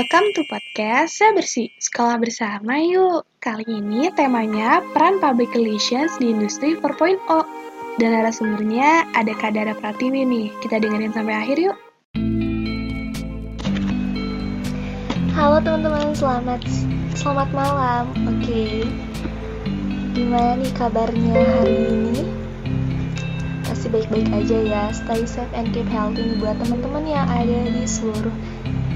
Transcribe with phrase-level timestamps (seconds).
[0.00, 3.20] Welcome to podcast Saya Bersih, sekolah bersama yuk.
[3.36, 7.20] Kali ini temanya peran public relations di industri 4.0.
[8.00, 10.48] Dan narasumbernya ada Kak Dara Pratiwi nih.
[10.64, 11.76] Kita dengerin sampai akhir yuk.
[15.36, 16.64] Halo teman-teman, selamat
[17.20, 18.08] selamat malam.
[18.24, 18.88] Oke.
[20.16, 22.24] Gimana nih kabarnya hari ini?
[23.68, 24.82] Pasti baik-baik aja ya.
[24.96, 28.32] Stay safe and keep healthy buat teman-teman yang ada di seluruh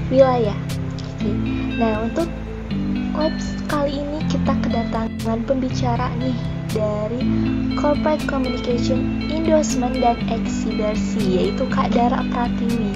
[0.09, 0.74] wilayah.
[1.25, 1.33] Oke.
[1.81, 2.29] Nah, untuk
[3.15, 6.37] Vibes kali ini kita kedatangan pembicara nih
[6.69, 7.23] dari
[7.79, 12.93] Corporate Communication Endorsement dan Eksibersi yaitu Kak Dara Pratiwi.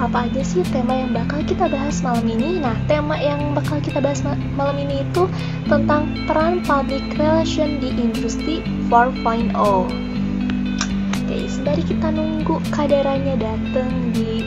[0.00, 2.58] Apa aja sih tema yang bakal kita bahas malam ini?
[2.58, 5.28] Nah, tema yang bakal kita bahas ma malam ini itu
[5.68, 9.54] tentang peran public relation di industri 4.0.
[9.54, 14.42] Oke, sembari kita nunggu kadaranya datang di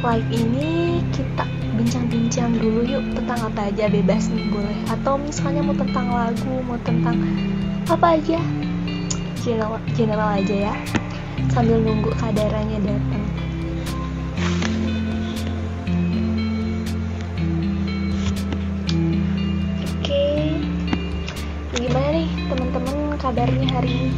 [0.00, 4.78] live ini, kita bincang-bincang dulu yuk tentang apa aja bebas nih boleh.
[4.88, 7.16] Atau misalnya mau tentang lagu mau tentang
[7.88, 8.40] apa aja.
[9.40, 10.74] General general aja ya.
[11.50, 13.24] Sambil nunggu kadaranya datang.
[19.82, 20.24] Oke.
[21.76, 24.10] Gimana nih teman-teman kabarnya hari ini?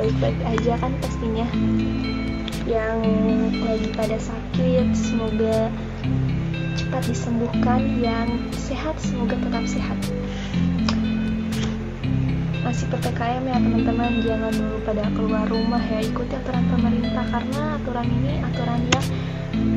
[0.00, 1.46] Baik-baik aja kan pastinya.
[2.68, 3.00] Yang
[3.64, 5.72] lagi pada sakit semoga
[6.88, 10.00] cepat disembuhkan yang sehat semoga tetap sehat.
[12.64, 14.24] Masih PPKM ya teman-teman.
[14.24, 16.00] Jangan dulu pada keluar rumah ya.
[16.00, 19.06] Ikuti aturan pemerintah karena aturan ini aturan yang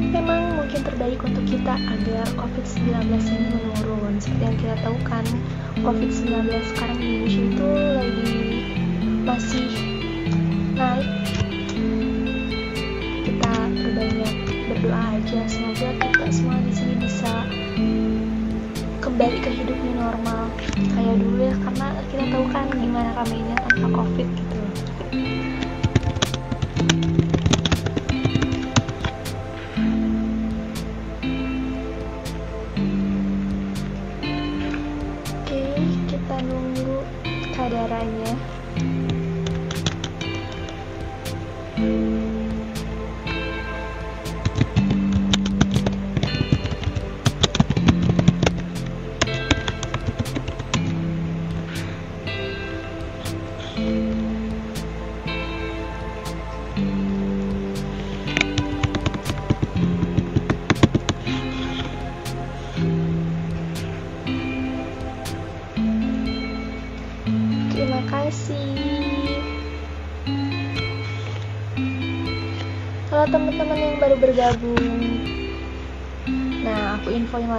[0.08, 4.16] memang mungkin terbaik untuk kita agar COVID-19 ini menurun.
[4.16, 5.28] Seperti yang kita tahu kan
[5.84, 6.32] COVID-19
[6.72, 8.36] sekarang di Indonesia itu lagi
[9.28, 9.67] masih
[10.80, 11.12] naik.
[13.28, 14.34] Kita berbanyak
[14.72, 15.39] berdoa aja.
[15.52, 16.70] Semoga kita semua
[19.12, 20.48] kembali ke hidup new normal.
[20.95, 24.59] Kayak dulu ya karena kita tahu kan gimana ramainya tanpa covid gitu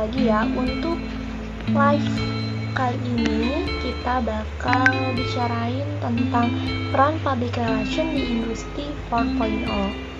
[0.03, 0.99] lagi ya untuk
[1.71, 2.11] live
[2.75, 6.51] kali ini kita bakal bicarain tentang
[6.91, 10.12] peran public relation di industri 4.0.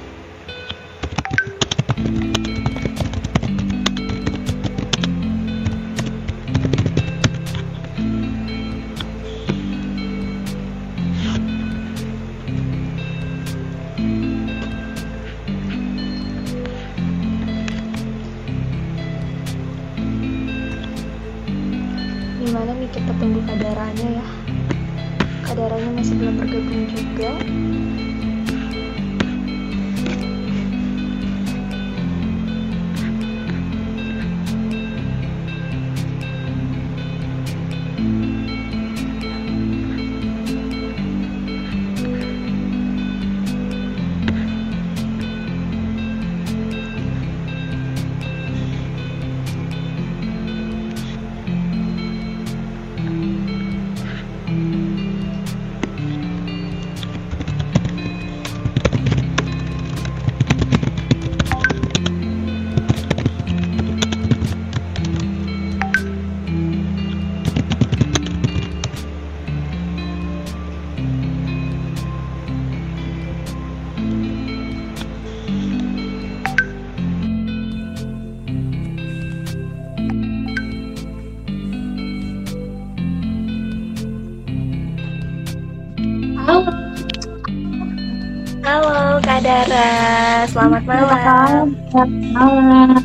[89.53, 92.97] Dara selamat malam Selamat malam.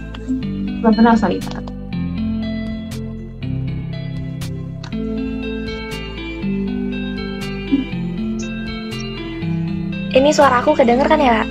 [0.80, 1.44] Belum kenal sorry.
[10.16, 11.48] ini suara aku kedenger kan ya Kak?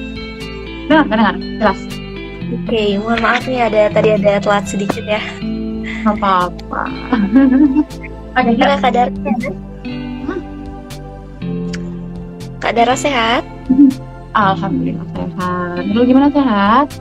[0.88, 1.80] Dengar, dengar, jelas.
[2.56, 5.20] Oke, mohon maaf nih ada tadi ada telat sedikit ya.
[6.08, 6.88] Apa-apa.
[8.40, 9.54] Oke, Gimana Kak Dara sehat?
[12.64, 13.44] Kak Dara sehat?
[14.36, 15.80] Alhamdulillah sehat.
[15.96, 16.92] Dulu gimana sehat?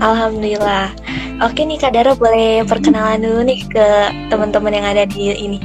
[0.00, 0.88] Alhamdulillah.
[1.44, 3.86] Oke nih Kak Dara boleh perkenalan dulu nih ke
[4.32, 5.60] teman-teman yang ada di ini.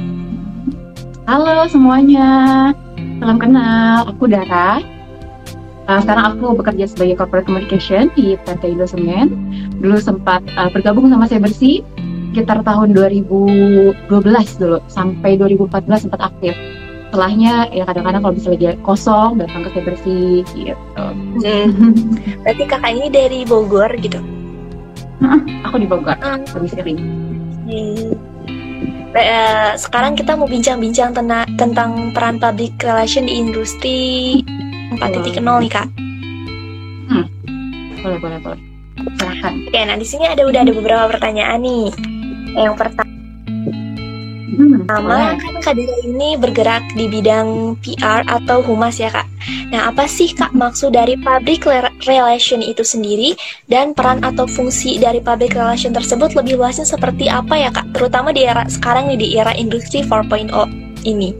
[1.24, 2.28] Halo semuanya.
[3.24, 4.04] Salam kenal.
[4.12, 4.84] Aku Dara.
[5.88, 9.32] Uh, sekarang aku bekerja sebagai corporate communication di PT Indosemen.
[9.80, 11.80] Dulu sempat uh, bergabung sama saya bersih
[12.32, 14.08] sekitar tahun 2012
[14.60, 16.52] dulu sampai 2014 sempat aktif.
[17.12, 20.72] Setelahnya ya kadang-kadang kalau misalnya dia kosong datang ke saya bersih gitu.
[21.44, 21.92] Hmm.
[22.40, 24.16] Berarti kakak ini dari Bogor gitu.
[25.68, 26.40] Aku di Bogor, Hmm.
[26.56, 26.98] lebih sering.
[27.68, 28.16] Hmm.
[29.12, 34.00] Eh, sekarang kita mau bincang-bincang tena- tentang peran public relation di industri
[34.96, 35.92] 4.0 nih kak.
[38.00, 38.60] Boleh, boleh, boleh.
[39.20, 39.68] Silakan.
[39.68, 41.92] Oke, nah di sini ada udah ada beberapa pertanyaan nih.
[42.56, 43.21] Yang pertama Hmm,
[44.52, 45.40] Pertama, boleh.
[45.40, 49.24] kan Kak Dira ini bergerak di bidang PR atau humas ya Kak.
[49.72, 51.64] Nah, apa sih Kak maksud dari public
[52.04, 53.32] relation itu sendiri
[53.72, 57.96] dan peran atau fungsi dari public relation tersebut lebih luasnya seperti apa ya Kak?
[57.96, 60.52] Terutama di era sekarang nih di era industri 4.0
[61.08, 61.32] ini.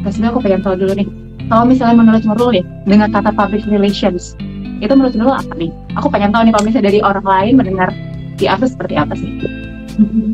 [0.00, 1.08] Oke, sebenarnya aku pengen tahu dulu nih.
[1.44, 4.32] Kalau misalnya menurut Nurul nih, dengan kata public relations,
[4.80, 5.68] itu menurut Nurul apa nih?
[6.00, 7.92] Aku pengen tahu nih kalau misalnya dari orang lain mendengar
[8.40, 9.28] PR itu seperti apa sih?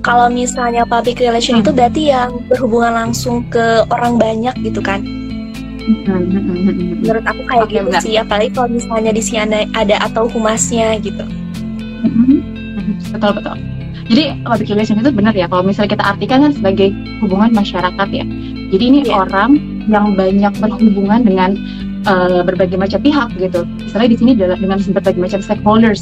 [0.01, 1.63] Kalau misalnya public relation Hmm.
[1.63, 5.05] itu berarti yang berhubungan langsung ke orang banyak gitu kan?
[7.01, 8.01] Menurut aku kayak Oke, gitu benar.
[8.01, 11.25] sih, apalagi kalau misalnya di sini ada, ada atau humasnya gitu.
[13.11, 13.57] betul betul.
[14.11, 15.47] Jadi public relation itu benar ya.
[15.47, 16.89] Kalau misalnya kita artikan kan sebagai
[17.23, 18.25] hubungan masyarakat ya.
[18.71, 19.23] Jadi ini Iya.
[19.23, 19.51] orang
[19.87, 21.51] yang banyak berhubungan dengan
[22.01, 23.61] eh, berbagai macam pihak gitu.
[23.77, 26.01] Misalnya di sini dengan berbagai macam stakeholders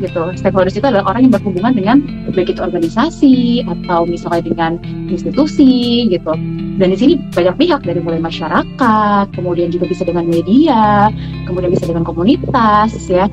[0.00, 0.32] gitu.
[0.38, 1.96] Stakeholders itu adalah orang yang berhubungan dengan
[2.32, 4.72] baik itu organisasi atau misalnya dengan
[5.10, 6.32] institusi gitu.
[6.78, 11.10] Dan di sini banyak pihak dari mulai masyarakat, kemudian juga bisa dengan media,
[11.50, 13.26] kemudian bisa dengan komunitas ya,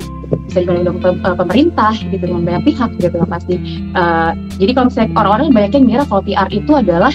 [0.50, 3.54] bisa juga dengan eh, pemerintah gitu dengan banyak pihak gitu yang pasti.
[3.94, 7.12] Eh, jadi kalau misalnya orang-orang banyak yang ngira kalau PR itu adalah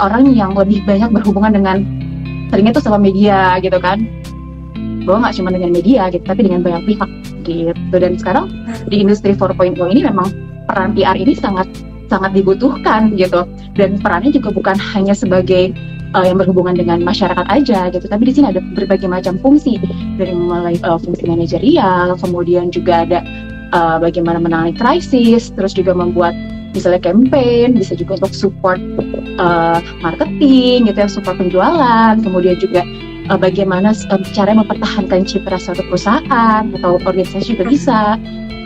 [0.00, 1.84] orang yang lebih banyak berhubungan dengan
[2.50, 4.02] seringnya tuh sama media gitu kan
[5.06, 7.10] bahwa nggak cuma dengan media gitu tapi dengan banyak pihak
[7.44, 7.96] gitu.
[7.96, 8.50] Dan sekarang
[8.88, 10.28] di industri 4.0 ini memang
[10.66, 11.66] peran PR ini sangat
[12.10, 13.46] sangat dibutuhkan gitu.
[13.74, 15.74] Dan perannya juga bukan hanya sebagai
[16.14, 18.06] uh, yang berhubungan dengan masyarakat aja gitu.
[18.06, 19.78] Tapi di sini ada berbagai macam fungsi.
[20.18, 23.18] Dari mulai uh, fungsi manajerial kemudian juga ada
[23.74, 26.34] uh, bagaimana menangani krisis terus juga membuat
[26.70, 28.78] misalnya campaign bisa juga untuk support
[29.42, 32.86] uh, marketing gitu ya support penjualan kemudian juga
[33.30, 37.98] uh, bagaimana uh, cara mempertahankan citra suatu perusahaan atau organisasi juga bisa.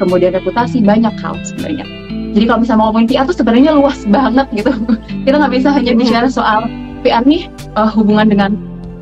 [0.02, 1.86] Kemudian reputasi banyak hal sebenarnya.
[2.34, 4.72] Jadi kalau misalnya mau ngomongin PR tuh sebenarnya luas banget gitu.
[5.28, 6.66] Kita nggak bisa hanya bicara soal
[7.06, 7.46] PR nih
[7.78, 8.50] uh, hubungan dengan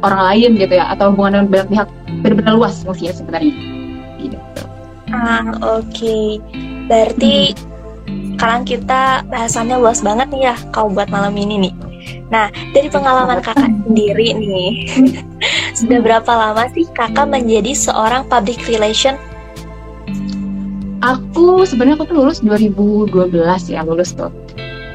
[0.04, 1.88] orang lain gitu ya atau hubungan dengan banyak pihak.
[2.20, 3.54] Benar-benar luas fungsinya sebenarnya.
[4.20, 4.36] Gitu.
[5.16, 5.48] Ah,
[5.80, 6.16] oke.
[6.92, 7.56] Berarti
[8.36, 11.91] sekarang kita bahasannya luas banget nih ya kau buat malam ini nih.
[12.32, 14.88] Nah, dari pengalaman kakak sendiri nih,
[15.78, 19.20] sudah berapa lama sih kakak menjadi seorang public relation?
[21.04, 24.32] Aku sebenarnya aku tuh lulus 2012 ya lulus tuh.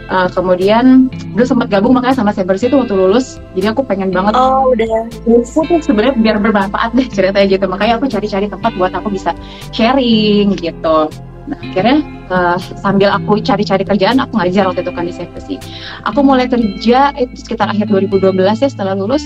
[0.07, 3.43] Uh, kemudian dulu sempat gabung makanya sama Cybersy tuh waktu lulus.
[3.59, 5.03] Jadi aku pengen banget Oh, udah.
[5.27, 7.67] aku tuh sebenarnya biar bermanfaat deh ceritanya gitu.
[7.67, 9.35] Makanya aku cari-cari tempat buat aku bisa
[9.75, 11.11] sharing gitu.
[11.47, 15.55] Nah, akhirnya uh, sambil aku cari-cari kerjaan, aku ngajar waktu itu kan di Cybersy.
[16.03, 19.23] Aku mulai kerja itu sekitar akhir 2012 ya setelah lulus.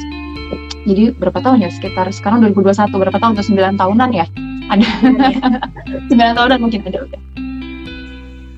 [0.86, 1.70] Jadi berapa tahun ya?
[1.74, 3.34] Sekitar sekarang 2021 berapa tahun?
[3.38, 4.26] Tuh 9 tahunan ya?
[4.70, 4.86] Ada
[6.14, 7.22] 9 tahunan mungkin ada udah.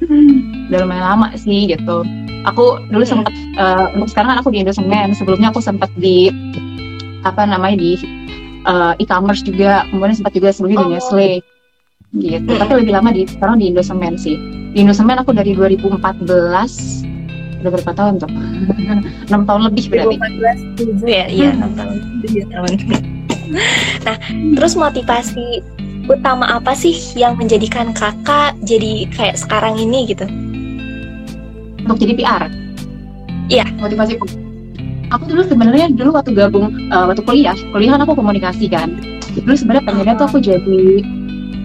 [0.04, 2.04] Hmm, udah lumayan lama sih gitu.
[2.44, 5.16] Aku dulu sempat eh, untuk sekarang kan aku di Indosemen.
[5.16, 6.28] Sebelumnya aku sempat di
[7.24, 7.96] apa namanya di
[8.68, 9.88] eh, e-commerce juga.
[9.88, 10.94] Kemudian sempat juga sebelumnya di Oh.
[11.00, 11.53] Nestle
[12.18, 12.52] gitu.
[12.54, 14.36] Tapi lebih lama di sekarang di Indosemen sih.
[14.74, 17.10] Di Indosemen aku dari 2014
[17.64, 18.32] udah berapa tahun tuh?
[19.32, 20.16] 6 tahun lebih berarti.
[20.78, 21.26] 2014 7 ya?
[21.32, 21.96] Iya, 6 tahun.
[22.28, 22.72] 7 tahun.
[24.06, 24.18] nah,
[24.60, 25.48] terus motivasi
[26.04, 30.28] utama apa sih yang menjadikan kakak jadi kayak sekarang ini gitu?
[31.84, 32.44] untuk jadi PR.
[33.52, 33.66] Iya.
[33.78, 34.16] Motivasi
[35.12, 38.96] aku dulu sebenarnya dulu waktu gabung eh, waktu kuliah, kuliah kan aku komunikasi kan.
[39.36, 40.84] Dulu sebenarnya pengennya tuh aku jadi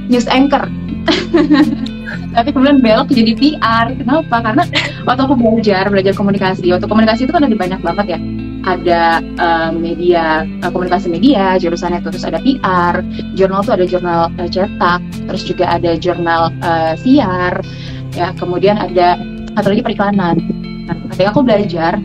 [0.08, 0.66] news anchor.
[2.36, 3.86] Tapi kemudian belok jadi PR.
[3.96, 4.40] Kenapa?
[4.40, 4.64] Karena
[5.04, 6.68] waktu aku belajar, belajar komunikasi.
[6.72, 8.20] Waktu komunikasi itu kan ada banyak banget ya.
[8.66, 13.00] ada uh, media uh, komunikasi media jurusannya terus ada PR
[13.32, 15.00] jurnal tuh ada jurnal uh, cetak
[15.30, 17.64] terus juga ada jurnal uh, siar
[18.12, 19.16] ya kemudian ada
[19.56, 20.36] satu lagi periklanan
[20.84, 22.02] nah, ketika aku belajar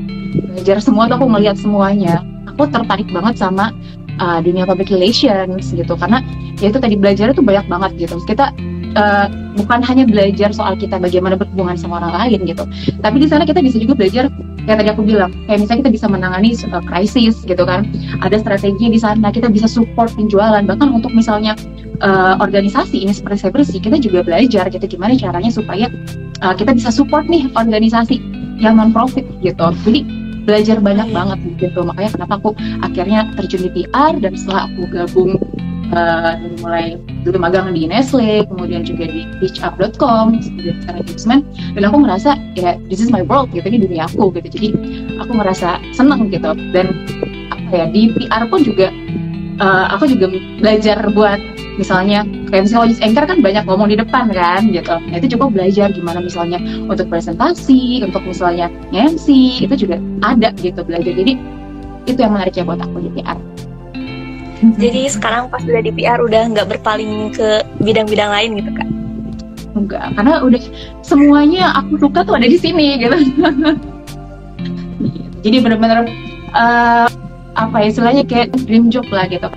[0.56, 3.74] belajar semua tuh aku melihat semuanya aku tertarik banget sama
[4.22, 6.22] uh, dunia public relations gitu karena
[6.64, 8.16] ya itu tadi belajar itu banyak banget gitu.
[8.24, 8.56] Kita
[8.96, 9.28] uh,
[9.60, 12.64] bukan hanya belajar soal kita bagaimana berhubungan sama orang lain gitu.
[13.04, 14.32] Tapi di sana kita bisa juga belajar
[14.64, 17.84] kayak tadi aku bilang kayak misalnya kita bisa menangani uh, krisis gitu kan.
[18.24, 20.64] Ada strategi di sana kita bisa support penjualan.
[20.64, 21.60] Bahkan untuk misalnya
[22.00, 25.92] uh, organisasi ini seperti saya bersih kita juga belajar gitu gimana caranya supaya
[26.40, 28.24] uh, kita bisa support nih organisasi
[28.64, 29.68] yang non profit gitu.
[29.84, 31.84] Jadi belajar banyak banget gitu.
[31.84, 32.50] Makanya kenapa aku
[32.84, 35.36] akhirnya terjun di PR dan setelah aku gabung
[35.94, 41.40] uh, mulai dulu magang di Nestle, kemudian juga di pitchup.com, kemudian sekarang Gibsman,
[41.78, 44.68] dan aku merasa ya this is my world gitu, ini dunia aku gitu, jadi
[45.22, 46.92] aku merasa senang gitu, dan
[47.54, 48.90] apa ya di PR pun juga
[49.62, 51.40] uh, aku juga belajar buat
[51.74, 52.22] misalnya
[52.54, 54.94] kayak misalnya audience anchor kan banyak ngomong di depan kan gitu.
[54.94, 60.86] Nah itu coba belajar gimana misalnya untuk presentasi untuk misalnya MC itu juga ada gitu
[60.86, 61.18] belajar.
[61.18, 61.34] Jadi
[62.06, 63.42] itu yang menarik ya buat aku di PR
[64.80, 68.90] jadi sekarang pas udah di PR udah nggak berpaling ke bidang-bidang lain gitu kak?
[69.74, 70.62] Enggak, karena udah
[71.02, 73.18] semuanya aku suka tuh ada di sini gitu.
[75.44, 76.08] Jadi benar-benar
[76.56, 77.08] uh,
[77.54, 79.50] apa ya istilahnya kayak dream job lah gitu.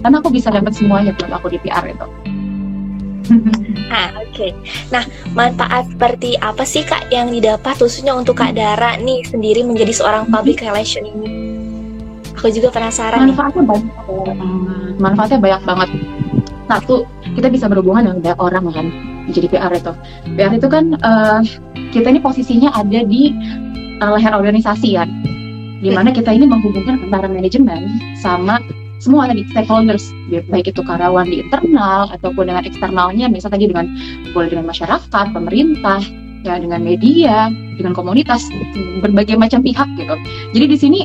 [0.00, 2.06] Karena aku bisa dapat semuanya kalau aku di PR itu.
[3.90, 4.30] Ah, oke.
[4.30, 4.54] Okay.
[4.94, 5.02] Nah,
[5.34, 10.30] manfaat seperti apa sih Kak yang didapat khususnya untuk Kak Dara nih sendiri menjadi seorang
[10.30, 11.39] public relation ini?
[12.40, 13.28] Aku juga penasaran.
[13.28, 13.86] Manfaatnya banyak.
[14.96, 15.88] Manfaatnya banyak banget.
[16.72, 17.04] Satu,
[17.36, 18.86] kita bisa berhubungan dengan banyak orang kan.
[19.28, 19.92] Jadi PR itu.
[20.40, 21.44] PR itu kan uh,
[21.92, 23.36] kita ini posisinya ada di
[24.00, 25.12] uh, leher organisasi kan.
[25.84, 28.56] Di mana kita ini menghubungkan antara manajemen sama
[29.00, 30.12] semua tadi stakeholders
[30.52, 33.86] baik itu karyawan di internal ataupun dengan eksternalnya misalnya tadi dengan
[34.36, 36.04] boleh dengan masyarakat pemerintah
[36.44, 37.48] ya dengan media
[37.80, 38.44] dengan komunitas
[39.00, 40.14] berbagai macam pihak gitu
[40.52, 41.00] jadi di sini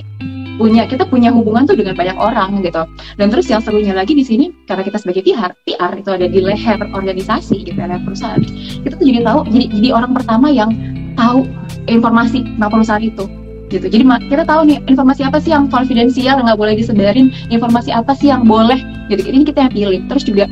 [0.56, 2.84] punya kita punya hubungan tuh dengan banyak orang gitu.
[3.20, 6.40] Dan terus yang serunya lagi di sini karena kita sebagai PR PR itu ada di
[6.40, 8.42] leher organisasi gitu leher perusahaan.
[8.84, 10.72] Kita tuh jadi tahu jadi jadi orang pertama yang
[11.16, 11.48] tahu
[11.88, 13.26] informasi tentang perusahaan itu
[13.74, 13.86] gitu.
[13.90, 18.30] Jadi kita tahu nih informasi apa sih yang konfidensial nggak boleh disebarin informasi apa sih
[18.30, 18.78] yang boleh
[19.12, 19.22] gitu.
[19.26, 20.00] Ini kita yang pilih.
[20.12, 20.46] Terus juga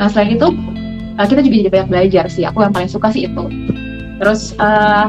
[0.00, 0.48] nah selain itu
[1.20, 2.46] uh, kita juga jadi banyak belajar sih.
[2.46, 3.44] Aku yang paling suka sih itu.
[4.20, 5.08] Terus uh,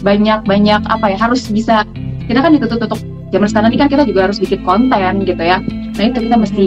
[0.00, 1.84] banyak banyak apa ya harus bisa
[2.24, 5.58] kita kan ditutup tutup zaman sekarang ini kan kita juga harus bikin konten gitu ya.
[5.96, 6.64] Nah itu kita mesti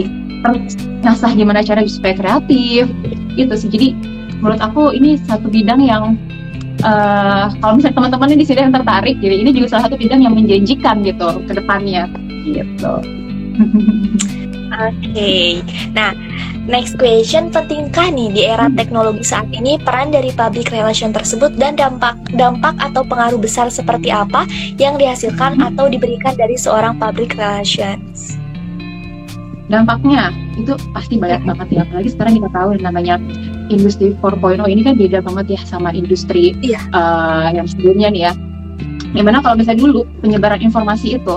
[1.00, 2.88] nasah gimana cara supaya kreatif
[3.36, 3.68] itu sih.
[3.68, 3.88] Jadi
[4.40, 6.16] menurut aku ini satu bidang yang
[6.84, 10.34] uh, kalau misalnya teman-teman di sini yang tertarik jadi ini juga salah satu bidang yang
[10.36, 12.08] menjanjikan gitu ke depannya.
[12.44, 12.92] Gitu
[14.78, 15.62] okay.
[15.94, 16.10] nah
[16.64, 18.76] next question pentingkah nih di era hmm.
[18.76, 24.08] teknologi saat ini peran dari public relation tersebut dan dampak dampak atau pengaruh besar seperti
[24.08, 24.48] apa
[24.80, 25.68] yang dihasilkan hmm.
[25.74, 28.36] atau diberikan dari seorang public relations?
[29.64, 30.28] Dampaknya
[30.60, 33.14] itu pasti banyak banget ya, apalagi sekarang kita tahu yang namanya
[33.72, 36.84] industri 4.0 ini kan beda banget ya sama industri iya.
[36.92, 38.32] uh, yang sebelumnya nih ya.
[39.16, 41.34] Gimana kalau misalnya dulu penyebaran informasi itu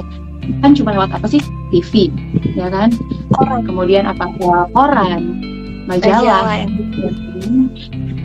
[0.64, 1.42] kan cuma lewat apa sih?
[1.74, 2.12] TV
[2.56, 2.94] ya kan?
[3.34, 3.62] Koran.
[3.68, 4.26] Kemudian apa?
[4.40, 5.22] Ya koran
[5.88, 6.68] majalah,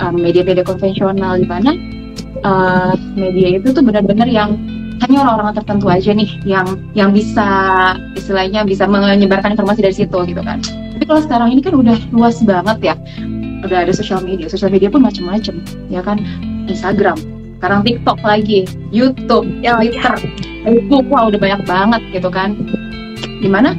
[0.02, 1.78] um, media-media konvensional di mana
[2.42, 4.58] uh, media itu tuh benar-benar yang
[5.06, 7.46] hanya orang-orang tertentu aja nih yang yang bisa
[8.18, 10.58] istilahnya bisa menyebarkan informasi dari situ gitu kan.
[10.62, 12.94] Tapi kalau sekarang ini kan udah luas banget ya.
[13.62, 14.50] Udah ada sosial media.
[14.50, 15.54] Sosial media pun macam-macam
[15.86, 16.18] ya kan?
[16.66, 17.18] Instagram
[17.62, 20.18] sekarang TikTok lagi YouTube ya, Twitter.
[20.18, 22.54] ya itu wah udah banyak banget gitu kan.
[23.42, 23.74] Di mana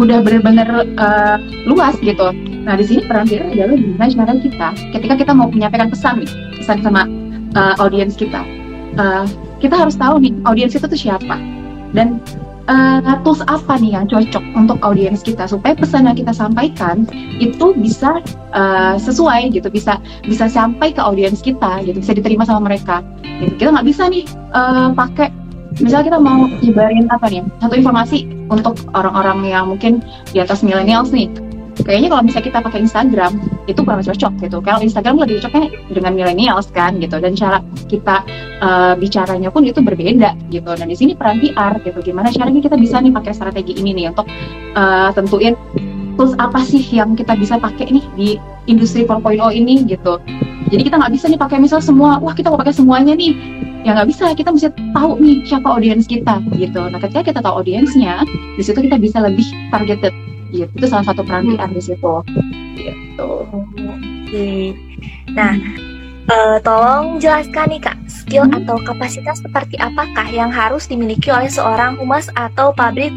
[0.00, 1.36] udah bener-bener uh,
[1.68, 2.32] luas gitu.
[2.62, 4.68] Nah di sini peran kita adalah gimana cara kita.
[4.94, 6.30] Ketika kita mau menyampaikan pesan nih
[6.62, 7.04] pesan sama
[7.58, 8.42] uh, audiens kita.
[8.96, 9.24] Uh,
[9.58, 11.36] kita harus tahu nih audiens itu tuh siapa.
[11.92, 12.22] Dan
[12.70, 17.04] uh, tools apa nih yang cocok untuk audiens kita supaya pesan yang kita sampaikan
[17.42, 18.22] itu bisa
[18.54, 23.02] uh, sesuai gitu bisa bisa sampai ke audiens kita gitu bisa diterima sama mereka.
[23.42, 23.58] Gitu.
[23.58, 24.24] kita nggak bisa nih
[24.54, 25.41] uh, pakai
[25.80, 28.18] misalnya kita mau nyebarin apa nih satu informasi
[28.52, 31.30] untuk orang-orang yang mungkin di atas millennials nih.
[31.72, 33.32] Kayaknya kalau misalnya kita pakai Instagram
[33.64, 34.60] itu kurang cocok gitu.
[34.60, 37.16] Kalau Instagram lebih cocoknya dengan millennials kan gitu.
[37.16, 38.20] Dan cara kita
[38.60, 40.68] uh, bicaranya pun itu berbeda gitu.
[40.68, 42.04] Dan di sini peran PR gitu.
[42.04, 44.28] Gimana caranya kita bisa nih pakai strategi ini nih untuk
[44.76, 45.56] uh, tentuin
[46.20, 48.28] tools apa sih yang kita bisa pakai nih di
[48.68, 50.20] industri 4.0 ini gitu.
[50.68, 53.32] Jadi kita nggak bisa nih pakai misal semua wah kita mau pakai semuanya nih
[53.82, 57.62] ya nggak bisa kita mesti tahu nih siapa audiens kita gitu nah ketika kita tahu
[57.62, 58.22] audiensnya
[58.54, 60.14] di situ kita bisa lebih targeted
[60.54, 62.12] gitu itu salah satu peran PR di situ
[62.78, 63.32] gitu
[64.32, 64.72] Oke.
[65.36, 65.52] Nah,
[66.24, 68.64] eh, tolong jelaskan nih kak, skill Hmm.
[68.64, 73.12] atau kapasitas seperti apakah yang harus dimiliki oleh seorang humas atau public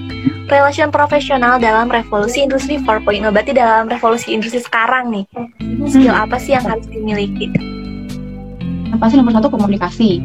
[0.52, 3.32] relation profesional dalam revolusi industri 4.0?
[3.32, 5.24] Berarti dalam revolusi industri sekarang nih,
[5.88, 6.28] skill Hmm.
[6.28, 7.48] apa sih yang harus dimiliki?
[8.92, 10.20] Yang pasti nomor satu komunikasi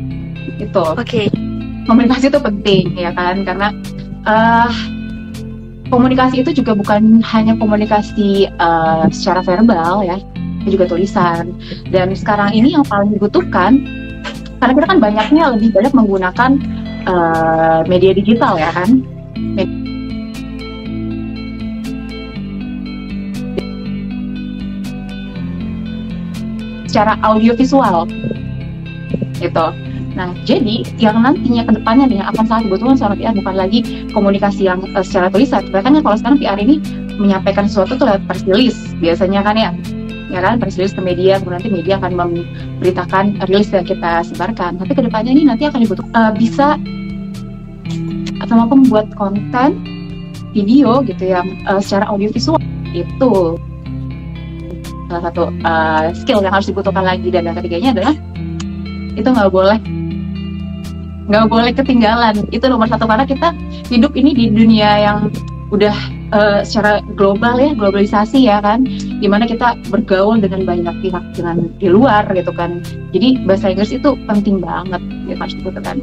[0.58, 0.82] gitu.
[0.96, 1.30] Oke,
[1.86, 3.42] komunikasi itu penting ya kan?
[3.42, 3.68] Karena
[4.26, 4.72] eh
[5.90, 10.16] komunikasi itu juga bukan hanya komunikasi eh, secara verbal ya.
[10.60, 11.56] Tapi juga tulisan.
[11.88, 13.80] Dan sekarang ini yang paling dibutuhkan
[14.60, 16.50] karena kita kan banyaknya lebih banyak menggunakan
[17.08, 19.02] eh, media digital ya kan?
[26.86, 28.04] Secara audiovisual.
[29.40, 29.89] Gitu
[30.20, 33.80] Nah, jadi yang nantinya ke depannya nih akan sangat dibutuhkan seorang PR bukan lagi
[34.12, 35.64] komunikasi yang eh, secara tulisan.
[35.72, 36.76] Bahkan kan kalau sekarang PR ini
[37.16, 39.72] menyampaikan sesuatu tuh lewat press release biasanya kan ya.
[40.28, 44.76] Ya kan, press release ke media, kemudian nanti media akan memberitakan rilis yang kita sebarkan.
[44.76, 46.76] Tapi ke depannya ini nanti akan dibutuhkan eh, bisa
[48.44, 49.80] atau pembuat konten
[50.52, 52.60] video gitu yang eh, secara audiovisual
[52.92, 53.56] itu
[55.08, 58.14] salah satu eh, skill yang harus dibutuhkan lagi dan yang ketiganya adalah
[59.16, 59.80] itu nggak boleh
[61.30, 62.34] nggak boleh ketinggalan.
[62.50, 63.54] Itu nomor satu karena kita
[63.86, 65.18] hidup ini di dunia yang
[65.70, 65.94] udah
[66.34, 68.82] eh, secara global ya globalisasi ya kan
[69.22, 72.82] di mana kita bergaul dengan banyak pihak dengan di luar gitu kan.
[73.14, 74.98] Jadi bahasa Inggris itu penting banget
[75.30, 76.02] ya harus dibutuhkan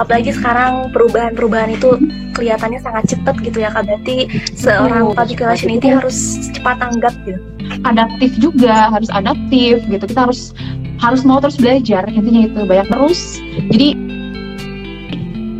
[0.00, 2.00] apalagi sekarang perubahan-perubahan itu
[2.32, 3.84] kelihatannya sangat cepat gitu ya kak.
[3.84, 4.16] Berarti
[4.56, 6.18] seorang public relation itu harus
[6.56, 7.40] cepat tanggap gitu.
[7.84, 10.04] adaptif juga harus adaptif gitu.
[10.08, 10.56] Kita harus
[11.04, 13.20] harus mau terus belajar intinya itu banyak terus.
[13.68, 13.88] Jadi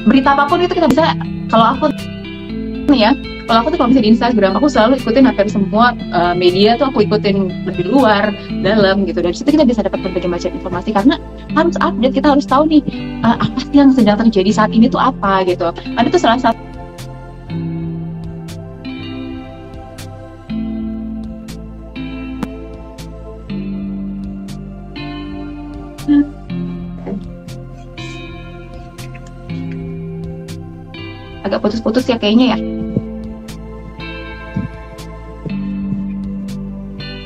[0.05, 1.17] berita apa pun itu kita bisa
[1.49, 1.85] kalau aku
[2.93, 3.13] nih ya
[3.45, 6.89] kalau aku tuh kalau misalnya di Instagram aku selalu ikutin hampir semua uh, media tuh
[6.89, 8.33] aku ikutin lebih luar
[8.65, 9.21] dalam gitu.
[9.21, 11.21] Dari situ kita bisa dapat berbagai macam informasi karena
[11.53, 12.83] harus update kita harus tahu nih
[13.21, 15.69] uh, apa sih yang sedang terjadi saat ini tuh apa gitu.
[16.01, 16.74] Ada tuh salah satu
[31.55, 32.59] agak putus-putus ya kayaknya ya.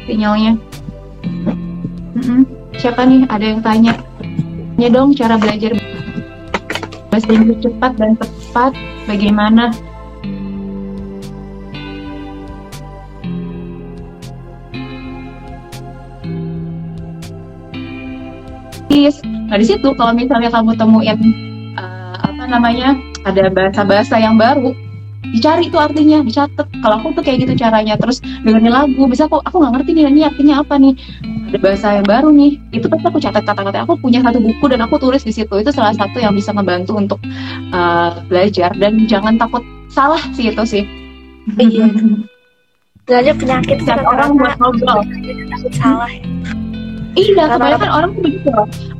[0.05, 0.53] Sinyalnya.
[2.13, 2.45] Mm-mm.
[2.77, 3.25] siapa nih?
[3.33, 3.97] Ada yang tanya.
[4.77, 5.73] Tanya dong cara belajar
[7.09, 8.77] bahasa Inggris cepat dan tepat.
[9.09, 9.73] Bagaimana.
[19.49, 21.17] Nah di situ kalau misalnya kamu temuin
[21.81, 22.93] eh, apa namanya
[23.25, 24.75] ada bahasa-bahasa yang baru,
[25.35, 26.67] dicari tuh artinya, dicatat.
[26.83, 27.99] Kalau aku tuh kayak gitu caranya.
[27.99, 30.95] Terus dengerin lagu, bisa aku aku nggak ngerti nih ini artinya apa nih.
[31.49, 32.53] Ada bahasa yang baru nih.
[32.77, 33.79] Itu pasti aku catat kata-kata.
[33.89, 35.55] Aku punya satu buku dan aku tulis di situ.
[35.57, 37.21] Itu salah satu yang bisa membantu untuk
[37.73, 40.85] eh, belajar dan jangan takut salah sih itu sih.
[41.57, 41.89] Iya.
[43.09, 45.01] Sebenarnya penyakit itu Setiap orang buat ngobrol.
[45.49, 46.13] takut salah.
[47.17, 48.51] Iya, Karena kebanyakan orang tuh begitu.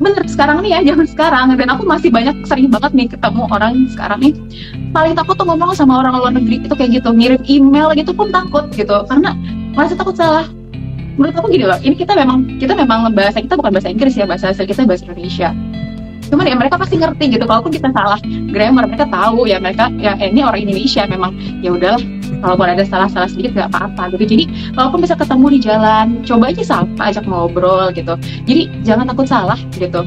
[0.01, 1.45] Bener sekarang nih ya, zaman sekarang.
[1.55, 4.35] Dan aku masih banyak sering banget nih ketemu orang sekarang nih.
[4.91, 8.33] Paling takut tuh ngomong sama orang luar negeri itu kayak gitu, ngirim email gitu pun
[8.33, 9.37] takut gitu, karena
[9.77, 10.49] merasa takut salah.
[11.19, 14.25] Menurut aku gini loh, ini kita memang kita memang bahasa kita bukan bahasa Inggris ya,
[14.25, 15.51] bahasa asli kita bahasa Indonesia.
[16.29, 18.21] Cuman ya mereka pasti ngerti gitu, kalaupun kita salah
[18.53, 21.33] grammar mereka tahu ya mereka ya eh, ini orang Indonesia memang
[21.65, 22.01] ya udahlah
[22.41, 24.25] kalaupun ada salah-salah sedikit nggak apa-apa gitu.
[24.37, 28.15] Jadi kalaupun bisa ketemu di jalan, coba aja sapa, ajak ngobrol gitu.
[28.45, 30.03] Jadi jangan takut salah gitu.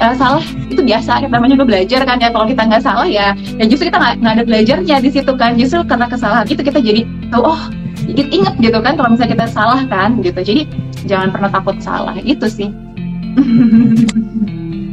[0.00, 2.32] Eh, salah itu biasa, kita namanya juga belajar kan ya.
[2.32, 5.54] Kalau kita nggak salah ya, ya justru kita nggak ada belajarnya di situ kan.
[5.54, 7.60] Justru karena kesalahan itu kita jadi tahu oh
[8.02, 10.40] sedikit inget gitu kan kalau misalnya kita salah kan gitu.
[10.40, 10.62] Jadi
[11.06, 12.68] jangan pernah takut salah itu sih.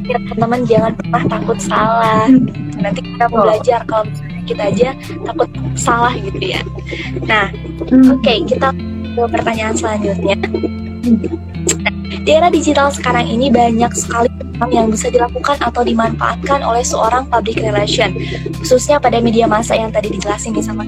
[0.09, 2.25] Ya, teman-teman jangan pernah takut salah.
[2.81, 4.09] Nanti kita belajar kalau
[4.49, 4.89] kita aja
[5.23, 6.61] takut salah gitu ya.
[7.29, 7.53] Nah,
[7.89, 8.19] Hmm.
[8.19, 8.75] Oke, kita
[9.15, 10.35] ke pertanyaan selanjutnya.
[12.21, 14.27] Di era digital sekarang ini banyak sekali
[14.69, 18.11] yang bisa dilakukan atau dimanfaatkan oleh seorang public relation,
[18.59, 20.83] khususnya pada media massa yang tadi dijelasin nih sama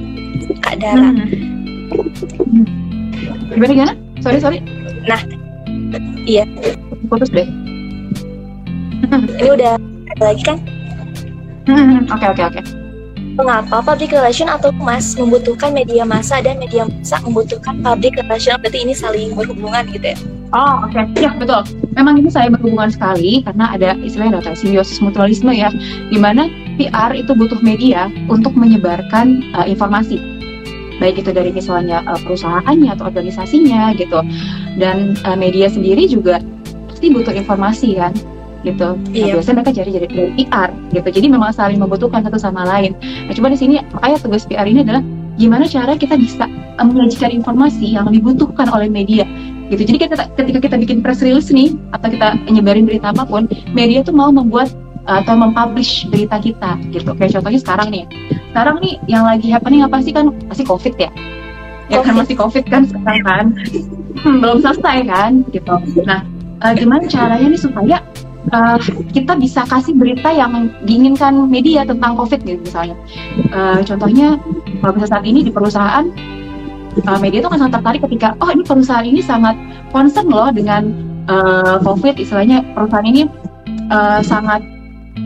[0.60, 1.16] Kak Dara.
[1.16, 1.26] Hmm.
[2.52, 2.66] Hmm.
[3.56, 3.94] Gimana gimana?
[4.20, 4.60] Sorry sorry.
[6.28, 6.44] Iya.
[7.08, 7.48] Putus deh.
[9.42, 9.80] Ini udah
[10.16, 10.58] ada lagi kan?
[11.66, 12.62] Hmm, Oke oke oke.
[13.32, 18.60] Mengapa public relation atau humas membutuhkan media massa dan media massa membutuhkan public relation?
[18.60, 20.18] Berarti ini saling berhubungan gitu ya?
[20.52, 21.24] Oh oke, okay.
[21.24, 21.64] ya betul.
[21.96, 25.72] Memang ini saya berhubungan sekali karena ada istilahnya data simbiosis mutualisme ya,
[26.12, 30.20] di mana PR itu butuh media untuk menyebarkan uh, informasi,
[31.00, 34.20] baik itu dari misalnya uh, perusahaannya atau organisasinya gitu,
[34.76, 36.44] dan uh, media sendiri juga
[36.92, 38.12] pasti butuh informasi kan,
[38.62, 38.98] gitu.
[38.98, 39.34] Nah, iya.
[39.38, 41.10] biasanya mereka cari dari, dari PR gitu.
[41.22, 42.94] Jadi memang saling membutuhkan satu sama lain.
[43.00, 45.02] Nah, coba di sini makanya tugas PR ini adalah
[45.40, 46.46] gimana cara kita bisa
[46.82, 49.26] menyajikan informasi yang dibutuhkan oleh media
[49.72, 49.88] gitu.
[49.88, 54.04] Jadi kita, ketika kita bikin press release nih atau kita nyebarin berita apa pun, media
[54.04, 54.70] tuh mau membuat
[55.08, 57.16] atau mempublish berita kita gitu.
[57.18, 58.06] Kayak contohnya sekarang nih.
[58.52, 61.10] Sekarang nih yang lagi happening apa sih kan pasti COVID ya.
[61.90, 63.46] Ya kan masih COVID kan sekarang kan.
[64.44, 65.76] Belum selesai kan gitu.
[66.06, 66.22] Nah,
[66.62, 67.98] uh, gimana caranya nih supaya
[68.52, 68.78] uh,
[69.12, 72.96] kita bisa kasih berita yang diinginkan media tentang COVID gitu misalnya.
[73.52, 74.38] Uh, contohnya
[74.84, 76.06] kalau misalnya saat ini di perusahaan
[77.08, 79.56] uh, media itu akan sangat tertarik ketika oh ini perusahaan ini sangat
[79.90, 80.92] concern loh dengan
[81.32, 82.20] uh, COVID.
[82.20, 83.28] Istilahnya perusahaan ini
[83.90, 84.62] uh, sangat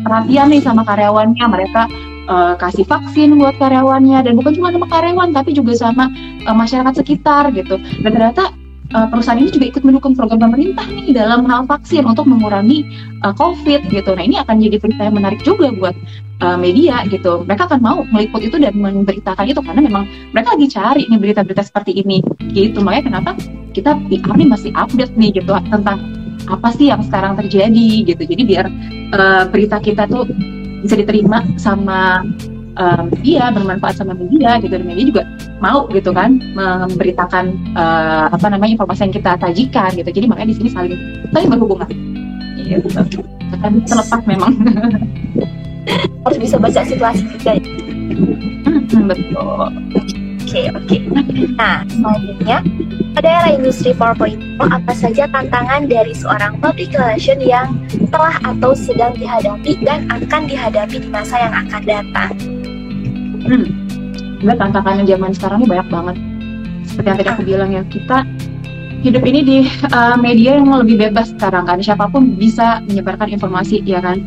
[0.05, 1.45] perhatian nih sama karyawannya.
[1.45, 1.81] Mereka
[2.29, 4.21] uh, kasih vaksin buat karyawannya.
[4.25, 6.09] Dan bukan cuma sama karyawan tapi juga sama
[6.45, 7.81] uh, masyarakat sekitar gitu.
[8.05, 8.53] Dan ternyata
[8.93, 12.85] uh, perusahaan ini juga ikut mendukung program pemerintah nih dalam hal vaksin untuk mengurangi
[13.25, 14.11] uh, COVID gitu.
[14.13, 15.95] Nah ini akan jadi berita yang menarik juga buat
[16.45, 17.41] uh, media gitu.
[17.47, 20.03] Mereka akan mau meliput itu dan memberitakan itu karena memang
[20.35, 22.21] mereka lagi cari nih berita-berita seperti ini
[22.53, 22.83] gitu.
[22.85, 23.31] Makanya kenapa
[23.73, 25.99] kita PR nih masih update nih gitu tentang
[26.45, 28.21] apa sih yang sekarang terjadi gitu.
[28.21, 28.65] Jadi biar
[29.15, 30.29] uh, berita kita tuh
[30.85, 32.21] bisa diterima sama
[32.79, 35.23] um, dia bermanfaat sama media gitu dan media juga
[35.63, 40.57] mau gitu kan memberitakan uh, apa namanya informasi yang kita sajikan gitu jadi makanya di
[40.59, 40.95] sini saling
[41.31, 41.89] saling berhubungan
[42.59, 42.87] gitu
[43.55, 44.53] akan terlepas memang
[46.25, 47.63] harus bisa baca situasi juga ya.
[48.91, 49.69] hmm, betul
[50.45, 50.87] Oke, okay, oke.
[50.87, 51.49] Okay.
[51.57, 52.57] Nah, selanjutnya,
[53.17, 57.81] pada era industri 4.0, apa saja tantangan dari seorang public relation yang
[58.13, 62.31] telah atau sedang dihadapi dan akan dihadapi di masa yang akan datang?
[63.45, 63.65] Hmm,
[64.41, 66.15] sebenarnya tantangannya zaman sekarang ini banyak banget.
[66.85, 68.17] Seperti yang tadi aku bilang ya kita
[69.05, 69.57] hidup ini di
[69.93, 71.77] uh, media yang lebih bebas sekarang kan.
[71.81, 74.21] Siapa pun bisa menyebarkan informasi ya kan?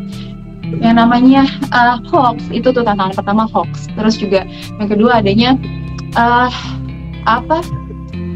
[0.79, 3.91] Yang namanya uh, hoax itu tuh tantangan pertama hoax.
[3.95, 4.47] Terus juga
[4.79, 5.59] yang kedua adanya
[6.15, 6.51] uh,
[7.27, 7.63] apa?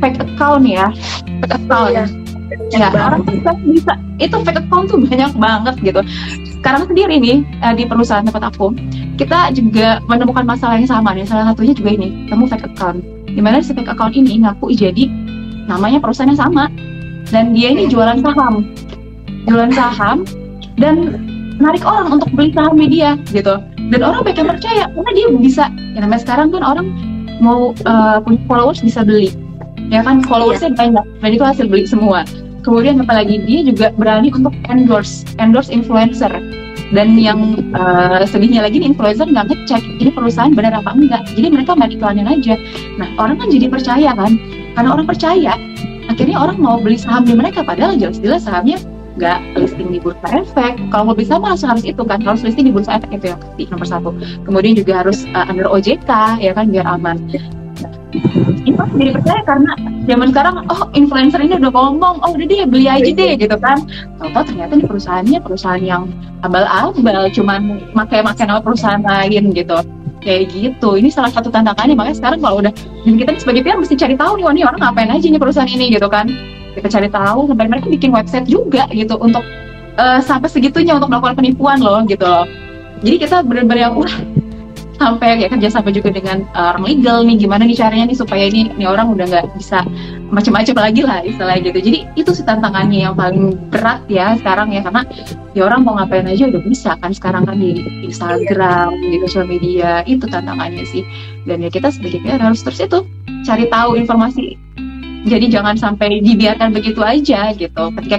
[0.03, 0.91] Fake account ya.
[1.43, 1.95] Fake account.
[1.95, 2.07] Iya.
[2.69, 6.01] ya orang bisa bisa itu fake account tuh banyak banget gitu
[6.63, 7.43] sekarang sendiri nih
[7.75, 8.71] di perusahaan tempat aku
[9.21, 11.27] kita juga menemukan masalah yang sama nih.
[11.29, 13.05] Salah satunya juga ini, temu fake account.
[13.29, 15.05] Di mana si fake account ini ngaku jadi
[15.69, 16.73] namanya perusahaan yang sama.
[17.29, 18.67] Dan dia ini jualan saham.
[19.49, 20.27] Jualan saham
[20.79, 21.23] dan
[21.61, 23.61] menarik orang untuk beli saham media gitu.
[23.93, 25.65] Dan orang banyak yang percaya karena dia bisa.
[25.93, 26.87] Ya namanya sekarang kan orang
[27.43, 29.35] mau uh, punya followers bisa beli.
[29.93, 30.79] Ya kan followersnya iya.
[30.79, 32.25] banyak dan itu hasil beli semua.
[32.63, 36.31] Kemudian apalagi dia juga berani untuk endorse, endorse influencer.
[36.93, 41.25] Dan yang uh, sedihnya lagi nih influencer nggak ngecek ini perusahaan benar apa enggak.
[41.33, 42.55] Jadi mereka main iklanin aja.
[43.01, 44.37] Nah orang kan jadi percaya kan?
[44.77, 45.53] Karena orang percaya
[46.13, 47.65] akhirnya orang mau beli saham di mereka.
[47.65, 48.77] Padahal jelas-jelas sahamnya
[49.17, 50.77] nggak listing di bursa efek.
[50.93, 53.41] Kalau mau bisa langsung harus itu kan harus listing di bursa efek itu yang
[53.73, 54.11] nomor satu.
[54.45, 57.17] Kemudian juga harus uh, under OJK ya kan biar aman
[58.13, 59.73] itu jadi percaya karena
[60.05, 63.81] zaman sekarang oh influencer ini udah ngomong oh udah deh beli aja deh gitu kan.
[64.21, 66.03] Tahu ternyata ini perusahaannya perusahaan yang
[66.45, 69.81] abal-abal cuman makai-makai nama perusahaan lain gitu.
[70.23, 71.01] Kayak gitu.
[71.01, 74.39] Ini salah satu tantangannya makanya sekarang kalau udah dan kita sebagai pihak mesti cari tahu
[74.39, 76.29] nih wah nih orang ngapain aja nih perusahaan ini gitu kan.
[76.73, 79.45] Kita cari tahu sampai mereka bikin website juga gitu untuk
[79.99, 82.47] uh, sampai segitunya untuk melakukan penipuan loh gitu loh.
[83.03, 84.15] Jadi kita benar-benar yang wah
[85.03, 88.47] sampai ya kerja sampai juga dengan uh, orang legal nih gimana nih caranya nih supaya
[88.47, 89.83] ini nih orang udah nggak bisa
[90.31, 91.79] macam-macam lagi lah istilahnya gitu.
[91.83, 95.03] Jadi itu sih tantangannya yang paling berat ya sekarang ya karena
[95.59, 100.07] ya orang mau ngapain aja udah bisa kan sekarang kan di Instagram di sosial media
[100.07, 101.03] itu tantangannya sih.
[101.43, 103.03] Dan ya kita sebagai PR harus terus itu
[103.43, 104.55] cari tahu informasi.
[105.23, 107.85] Jadi jangan sampai dibiarkan begitu aja gitu.
[107.99, 108.19] Ketika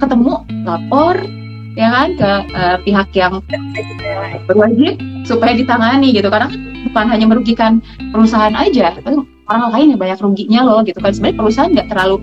[0.00, 1.43] ketemu lapor
[1.74, 2.08] ya kan?
[2.18, 3.42] Ke uh, pihak yang
[4.48, 6.28] berwajib supaya ditangani gitu.
[6.30, 6.60] Karena kan
[6.90, 7.72] bukan hanya merugikan
[8.12, 11.12] perusahaan aja tapi orang lain yang banyak ruginya loh gitu kan.
[11.12, 12.16] Sebenarnya perusahaan nggak terlalu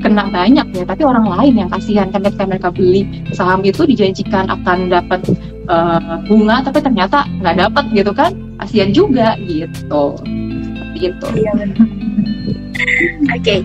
[0.00, 3.04] kena banyak ya tapi orang lain yang kasihan kan ketika mereka beli
[3.36, 5.20] saham itu dijanjikan akan dapat
[5.68, 8.32] uh, bunga tapi ternyata nggak dapat gitu kan.
[8.60, 10.16] Kasihan juga gitu.
[11.00, 13.60] Seperti itu iya oke okay.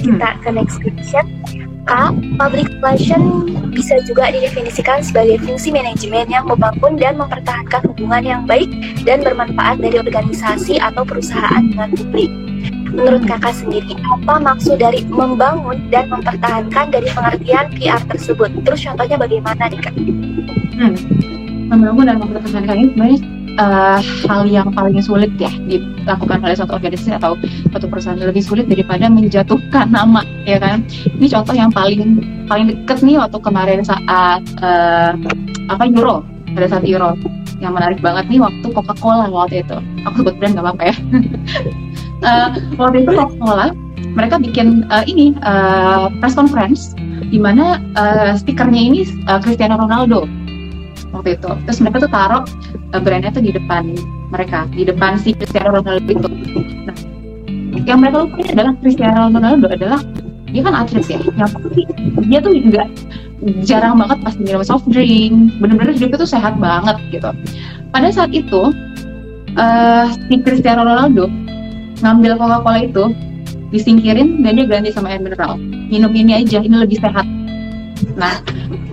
[0.00, 1.26] kita ke next question
[1.90, 2.14] A.
[2.38, 8.70] Public relation bisa juga didefinisikan sebagai fungsi manajemen yang membangun dan mempertahankan hubungan yang baik
[9.02, 12.30] dan bermanfaat dari organisasi atau perusahaan dengan publik.
[12.92, 18.52] menurut kakak sendiri apa maksud dari membangun dan mempertahankan dari pengertian PR tersebut?
[18.68, 19.96] Terus contohnya bagaimana nih kak?
[20.76, 20.94] Hmm.
[21.72, 27.16] Membangun dan mempertahankan ini sebenarnya uh, hal yang paling sulit ya dilakukan oleh suatu organisasi
[27.16, 27.36] atau
[27.72, 30.84] suatu perusahaan lebih sulit daripada menjatuhkan nama ya kan?
[31.18, 35.12] Ini contoh yang paling paling deket nih waktu kemarin saat uh,
[35.68, 37.16] apa Euro pada saat Euro.
[37.62, 39.78] Yang menarik banget nih waktu Coca-Cola waktu itu.
[40.10, 40.96] Aku sebut brand gak apa-apa ya.
[42.26, 42.48] Uh,
[42.80, 43.70] waktu itu Coca-Cola
[44.12, 46.92] mereka bikin uh, ini uh, press conference
[47.32, 50.28] di mana uh, speakernya ini uh, Cristiano Ronaldo
[51.22, 51.50] waktu itu.
[51.70, 52.42] Terus mereka tuh taruh
[52.90, 53.94] uh, brandnya tuh di depan
[54.34, 56.28] mereka di depan si Cristiano Ronaldo itu.
[56.82, 56.96] Nah
[57.86, 60.00] yang mereka lupa adalah Cristiano Ronaldo adalah
[60.52, 61.82] dia kan atlet ya yang pasti
[62.28, 62.88] dia tuh enggak
[63.64, 67.30] jarang banget pasti minum soft drink bener-bener hidupnya tuh sehat banget gitu.
[67.94, 68.74] Pada saat itu
[69.56, 71.30] uh, si Cristiano Ronaldo
[72.02, 73.04] ngambil Coca-Cola itu
[73.72, 75.56] disingkirin dan dia ganti sama air mineral
[75.88, 77.24] minum ini aja ini lebih sehat
[78.18, 78.38] nah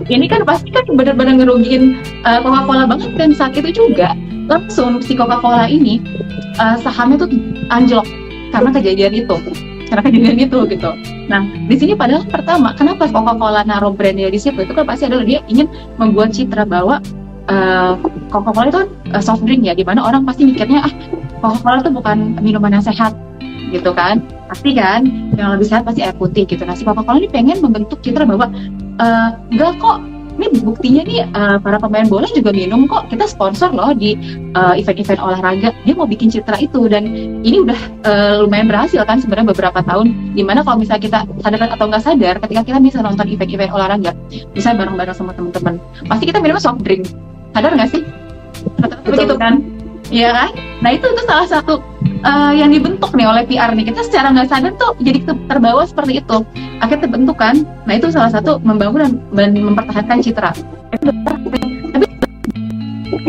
[0.08, 4.16] ini kan pasti kan benar-benar ngerugiin uh, Coca-Cola banget dan saat itu juga.
[4.50, 6.02] Langsung si Coca-Cola ini
[6.58, 7.30] uh, sahamnya tuh
[7.70, 8.06] anjlok
[8.50, 9.36] karena kejadian itu
[9.90, 10.90] karena kejadian itu gitu.
[11.26, 14.62] Nah di sini padahal pertama kenapa Coca-Cola naruh brandnya di situ?
[14.62, 16.98] Itu kan pasti adalah dia ingin membuat citra bahwa
[17.50, 17.94] uh,
[18.30, 18.82] Coca-Cola itu
[19.14, 20.92] uh, soft drink ya di mana orang pasti mikirnya ah
[21.42, 23.14] Coca-Cola itu bukan minuman yang sehat
[23.70, 24.22] gitu kan.
[24.50, 25.06] Pasti kan
[25.38, 26.62] yang lebih sehat pasti air putih gitu.
[26.66, 28.50] Nah si Coca-Cola ini pengen membentuk citra bahwa
[28.98, 29.98] uh, enggak kok.
[30.40, 33.12] Ini buktinya nih uh, para pemain bola juga minum kok.
[33.12, 34.16] Kita sponsor loh di
[34.56, 35.68] event event-event olahraga.
[35.84, 37.12] Dia mau bikin citra itu dan
[37.44, 37.76] ini udah
[38.08, 40.32] uh, lumayan berhasil kan sebenarnya beberapa tahun.
[40.32, 44.16] Di mana kalau misalnya kita sadar atau nggak sadar ketika kita bisa nonton event-event olahraga
[44.56, 45.76] bisa bareng-bareng sama teman-teman
[46.08, 47.04] pasti kita minum soft drink.
[47.52, 48.02] Sadar nggak sih?
[49.04, 49.34] Begitu.
[49.36, 49.60] kan?
[50.08, 50.50] Iya kan?
[50.80, 51.84] Nah itu itu salah satu
[52.24, 53.90] uh, yang dibentuk nih oleh PR nih.
[53.92, 56.44] Kita secara nggak sadar tuh jadi terbawa seperti itu.
[56.80, 57.64] Akhirnya terbentuk kan.
[57.84, 60.52] Nah itu salah satu membangun dan mempertahankan citra.
[61.90, 62.06] Tapi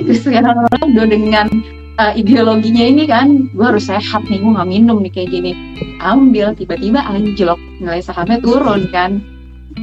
[0.08, 1.48] Cristiano Ronaldo dengan
[2.00, 5.52] uh, ideologinya ini kan, gue harus sehat nih, gue nggak minum nih kayak gini.
[6.02, 9.20] Ambil tiba-tiba anjlok nilai sahamnya turun kan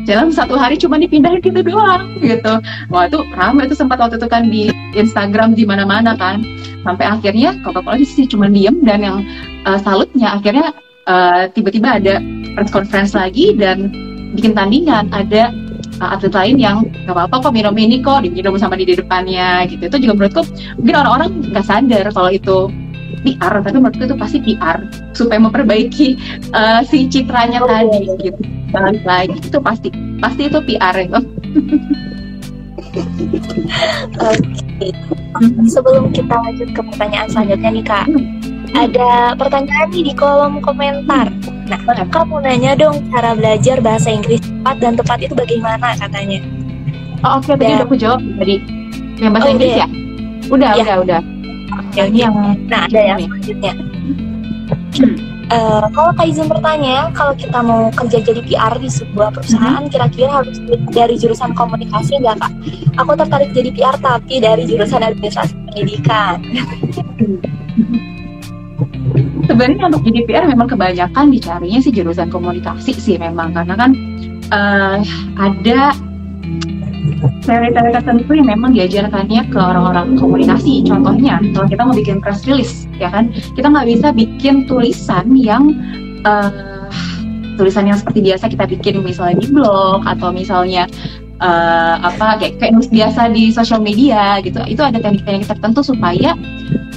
[0.05, 2.61] dalam satu hari cuma dipindahin gitu doang gitu.
[2.92, 6.44] Wah itu ramai itu sempat waktu itu kan di Instagram di mana-mana kan.
[6.87, 9.18] Sampai akhirnya Coca-Cola sih cuma diem dan yang
[9.68, 10.72] uh, salutnya akhirnya
[11.11, 12.22] uh, tiba-tiba ada
[12.57, 13.92] press conference lagi dan
[14.33, 15.12] bikin tandingan.
[15.12, 15.53] Ada
[16.01, 19.68] uh, atlet lain yang nggak apa-apa kok minum ini kok diminum sama di, di depannya
[19.68, 19.88] gitu.
[19.88, 20.42] Itu juga menurutku
[20.81, 22.72] mungkin orang-orang nggak sadar kalau itu
[23.25, 24.79] PR tapi menurutku itu pasti PR
[25.15, 26.09] supaya memperbaiki
[26.55, 28.15] uh, si citranya oh, tadi iya.
[28.23, 29.89] gitu balik lagi itu pasti
[30.21, 31.21] pasti itu PR itu
[34.19, 34.89] Oke,
[35.69, 38.07] sebelum kita lanjut ke pertanyaan selanjutnya nih kak,
[38.75, 41.29] ada pertanyaan nih di kolom komentar.
[41.69, 46.41] Nah, kamu nanya dong cara belajar bahasa Inggris cepat dan tepat itu bagaimana katanya?
[47.23, 48.57] Oh, Oke, okay, tadi udah aku jawab tadi
[49.21, 49.87] yang bahasa oh, Inggris ya?
[50.49, 50.83] Udah, ya.
[50.83, 51.21] udah, udah.
[51.69, 52.35] Oke, ini yang
[52.69, 53.73] nah ada yang selanjutnya.
[55.49, 59.93] Uh, kalau Kak izin bertanya, kalau kita mau kerja jadi PR di sebuah perusahaan, hmm.
[59.93, 60.61] kira-kira harus
[60.93, 62.53] dari jurusan komunikasi nggak Kak?
[63.01, 66.45] Aku tertarik jadi PR tapi dari jurusan administrasi pendidikan.
[69.49, 73.91] Sebenarnya untuk jadi PR memang kebanyakan dicarinya sih jurusan komunikasi sih memang karena kan
[74.53, 75.01] uh,
[75.41, 75.97] ada
[77.43, 80.85] teori-teori tertentu yang memang diajarkannya ke orang-orang komunikasi.
[80.87, 85.75] Contohnya, kalau kita mau bikin press release, ya kan, kita nggak bisa bikin tulisan yang
[86.29, 86.87] uh,
[87.59, 90.87] tulisan yang seperti biasa kita bikin misalnya di blog atau misalnya
[91.43, 94.63] uh, apa kayak kayak nulis biasa di sosial media gitu.
[94.67, 96.39] Itu ada teknik-teknik tertentu supaya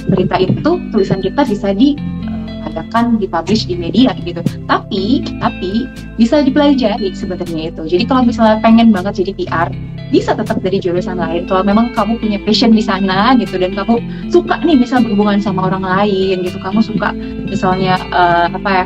[0.06, 1.98] berita itu tulisan kita bisa di
[2.72, 4.40] adakan dipublish di media gitu.
[4.66, 7.82] Tapi tapi bisa dipelajari sebenarnya itu.
[7.86, 9.68] Jadi kalau misalnya pengen banget jadi PR,
[10.12, 11.48] bisa tetap dari jurusan lain.
[11.48, 15.72] Kalau memang kamu punya passion di sana gitu dan kamu suka nih misal berhubungan sama
[15.72, 17.12] orang lain gitu, kamu suka
[17.48, 18.84] misalnya uh, apa ya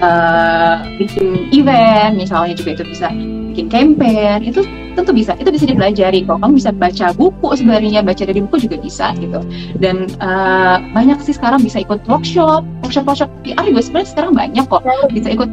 [0.00, 3.08] uh, bikin event misalnya juga itu bisa
[3.54, 4.66] bikin campaign itu
[4.98, 6.42] tentu bisa itu bisa dipelajari kok.
[6.42, 9.38] Kamu bisa baca buku sebenarnya baca dari buku juga bisa gitu.
[9.78, 14.64] Dan uh, banyak sih sekarang bisa ikut workshop workshop workshop PR juga sebenarnya sekarang banyak
[14.66, 14.82] kok
[15.14, 15.50] bisa ikut.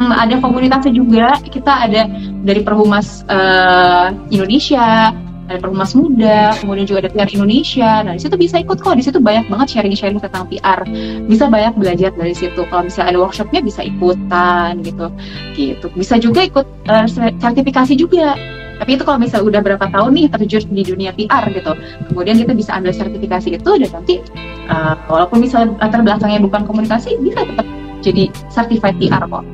[0.00, 1.38] Hmm, ada komunitasnya juga.
[1.44, 2.08] Kita ada
[2.42, 5.14] dari perhumas uh, Indonesia
[5.50, 8.06] ada perhumas muda, kemudian juga ada PR Indonesia.
[8.06, 8.94] Nah, di situ bisa ikut kok.
[8.94, 10.86] Di situ banyak banget sharing-sharing tentang PR.
[11.26, 12.62] Bisa banyak belajar dari situ.
[12.70, 15.10] Kalau misalnya ada workshopnya bisa ikutan gitu.
[15.58, 15.86] Gitu.
[15.98, 17.06] Bisa juga ikut uh,
[17.42, 18.38] sertifikasi juga
[18.80, 21.76] tapi itu kalau misalnya udah berapa tahun nih terjun di dunia PR gitu
[22.08, 24.24] kemudian kita bisa ambil sertifikasi itu dan nanti
[24.72, 27.68] uh, walaupun misalnya latar belakangnya bukan komunikasi bisa tetap
[28.00, 29.44] jadi certified PR kok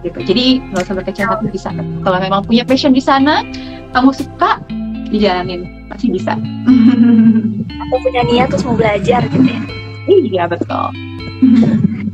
[0.00, 1.68] gitu jadi nggak usah berkecil hati bisa
[2.00, 3.44] kalau memang punya passion di sana
[3.92, 4.64] kamu suka
[5.14, 6.34] dijalanin pasti bisa
[7.74, 9.60] Aku punya niat terus mau belajar gitu ya.
[10.10, 10.90] iya betul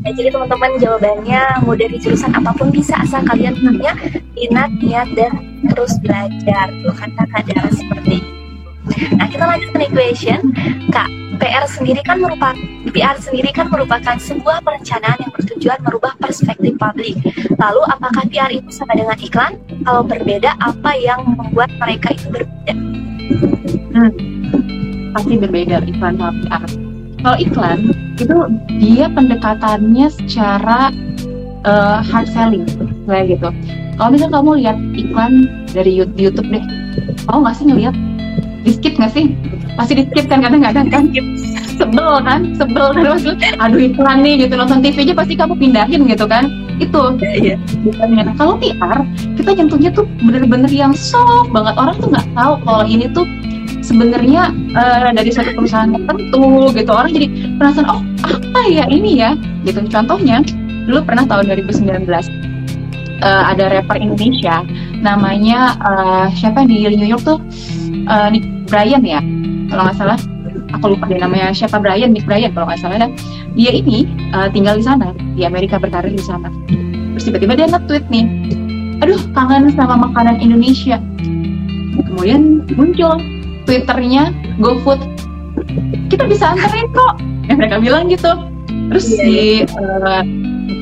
[0.01, 3.95] Nah, jadi teman-teman jawabannya mau dari jurusan apa pun bisa asal kalian punya
[4.35, 5.33] minat, niat dan
[5.71, 6.67] terus belajar.
[6.83, 8.30] Tuh kan kakak seperti ini.
[9.17, 10.41] Nah kita lanjut ke equation.
[10.91, 11.09] Kak,
[11.41, 12.57] PR sendiri kan merupakan
[12.93, 17.17] PR sendiri kan merupakan sebuah perencanaan yang bertujuan merubah perspektif publik.
[17.57, 19.57] Lalu apakah PR itu sama dengan iklan?
[19.89, 22.75] Kalau berbeda, apa yang membuat mereka itu berbeda?
[23.97, 24.13] Hmm,
[25.17, 26.63] pasti berbeda iklan sama PR.
[27.21, 27.79] Kalau iklan
[28.21, 28.37] itu
[28.81, 30.93] dia pendekatannya secara
[31.65, 32.65] uh, hard selling
[33.09, 33.49] kayak gitu.
[34.01, 35.33] Kalau misalnya kamu lihat iklan
[35.77, 36.65] dari YouTube deh,
[37.29, 37.93] mau nggak sih ngeliat?
[38.61, 39.33] Di skip nggak sih?
[39.79, 41.05] Pasti di skip kan kadang-kadang kan?
[41.81, 42.41] Sebel kan?
[42.61, 46.45] Sebel maksudnya, aduh iklan nih gitu nonton TV aja pasti kamu pindahin gitu kan?
[46.81, 47.57] Itu Iya.
[47.85, 49.05] bukannya kalau PR
[49.37, 53.29] kita nyentuhnya tuh bener-bener yang soft banget orang tuh nggak tahu kalau ini tuh
[53.85, 57.27] sebenarnya eh, dari suatu perusahaan tertentu gitu orang jadi
[57.61, 60.41] penasaran oh apa ya ini ya gitu contohnya
[60.89, 64.65] dulu pernah tahun 2019 eh, ada rapper Indonesia
[65.01, 67.41] namanya eh, siapa di New York tuh
[68.07, 69.21] eh, Nick Bryan ya.
[69.71, 70.19] Kalau nggak salah
[70.71, 73.11] aku lupa deh namanya siapa Bryan Nick Bryan kalau nggak salah dan
[73.59, 76.49] dia ini eh, tinggal di sana di Amerika berkarir di sana.
[77.17, 78.25] Terus tiba-tiba dia nge-tweet nih
[79.01, 81.01] aduh kangen sama makanan Indonesia.
[82.01, 83.19] Kemudian muncul
[83.65, 85.01] twitternya GoFood.
[86.11, 87.15] Kita bisa anterin kok.
[87.49, 88.31] Yang mereka bilang gitu.
[88.91, 89.39] Terus Iya, si
[89.79, 90.23] uh,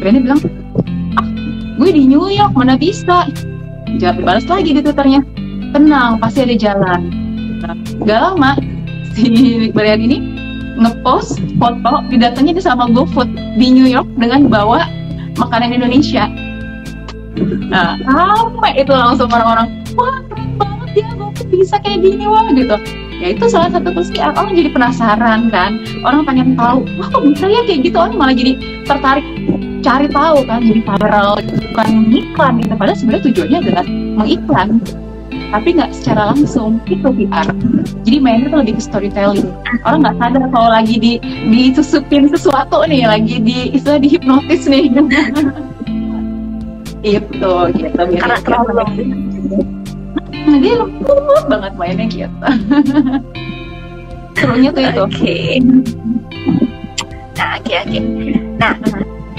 [0.00, 0.40] brandnya bilang
[1.16, 1.26] ah
[1.78, 3.28] gue di New York mana bisa?
[4.00, 5.24] Jawab balas lagi di twitternya
[5.74, 7.00] tenang pasti ada jalan.
[8.06, 8.54] Gak lama
[9.12, 10.22] si Brian ini
[10.78, 14.86] ngepost foto didatengin sama GoFood di New York dengan bawa
[15.34, 16.30] makanan Indonesia.
[17.70, 22.78] Nah, ramai itu langsung orang-orang, wah keren banget ya, GoFood bisa kayak gini wah gitu.
[23.18, 27.50] Ya itu salah satu terus orang jadi penasaran kan, orang pengen tahu, wah kok bisa
[27.50, 28.54] ya kayak gitu, orang malah jadi
[28.86, 29.26] tertarik
[29.82, 32.74] cari tahu kan, jadi viral, bukan iklan gitu.
[32.78, 34.68] Padahal sebenarnya tujuannya adalah mengiklan,
[35.48, 37.46] tapi nggak secara langsung itu PR.
[38.04, 39.48] Jadi mainnya tuh lebih ke storytelling.
[39.84, 41.12] Orang nggak sadar kalau lagi di
[41.48, 44.92] disusupin sesuatu nih, lagi di istilah dihipnotis nih.
[46.98, 48.72] itu gitu biar Karena dia terlalu
[50.48, 52.32] Nah, dia lembut banget mainnya gitu
[54.38, 55.36] serunya tuh itu Oke.
[57.36, 57.98] Nah, oke oke.
[58.58, 58.74] Nah,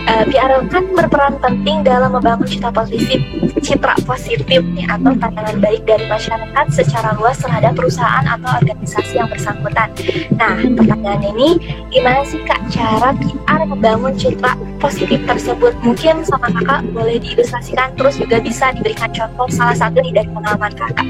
[0.10, 3.22] PR kan berperan penting dalam membangun citra positif,
[3.62, 9.30] citra positif nih atau pandangan baik dari masyarakat secara luas terhadap perusahaan atau organisasi yang
[9.30, 9.94] bersangkutan.
[10.34, 11.50] Nah, pertanyaannya ini,
[11.94, 15.78] gimana sih kak cara PR membangun citra positif tersebut?
[15.86, 20.74] Mungkin sama kakak boleh diilustrasikan, terus juga bisa diberikan contoh salah satu nih dari pengalaman
[20.74, 21.08] kakak.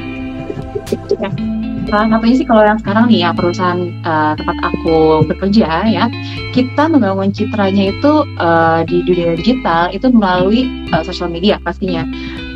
[1.90, 6.06] Salah satunya sih kalau yang sekarang nih ya perusahaan eh, tempat aku bekerja ya
[6.54, 12.06] kita membangun citranya itu eh, di dunia digital itu melalui eh, sosial media pastinya.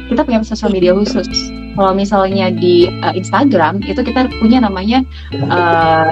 [0.08, 1.50] Kita punya sosial media khusus.
[1.74, 5.02] Kalau misalnya di eh, Instagram itu kita punya namanya
[5.34, 6.08] eh,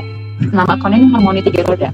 [0.50, 1.94] nama akunnya harmoni tiga roda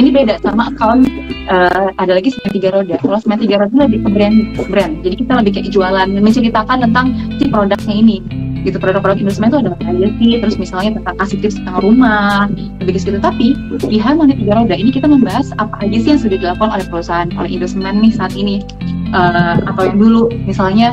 [0.00, 1.04] ini beda sama akun
[1.48, 2.96] eh, ada lagi semen tiga roda.
[3.00, 4.36] Kalau semen tiga roda lebih ke brand
[4.70, 4.92] brand.
[5.04, 8.18] Jadi kita lebih kayak jualan menceritakan tentang si produknya ini.
[8.62, 9.90] Gitu produk-produk Indosemen itu ada apa
[10.22, 12.46] sih terus misalnya tentang kasih tips tentang rumah
[12.78, 13.18] lebih ke situ.
[13.18, 13.58] Tapi
[13.90, 17.28] di Harmoni Tiga Roda ini kita membahas apa aja sih yang sudah dilakukan oleh perusahaan
[17.34, 18.62] oleh Indosemen nih saat ini
[19.12, 20.22] Eh, atau yang dulu.
[20.48, 20.88] Misalnya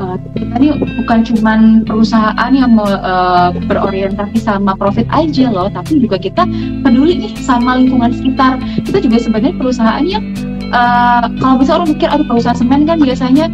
[0.00, 6.16] eh, kita nih bukan cuman perusahaan yang eh, berorientasi sama profit aja loh tapi juga
[6.16, 6.48] kita
[6.80, 8.56] peduli nih sama lingkungan sekitar.
[8.88, 10.24] Kita juga sebenarnya perusahaan yang
[10.72, 13.52] eh, kalau bisa orang mikir aduh perusahaan semen kan biasanya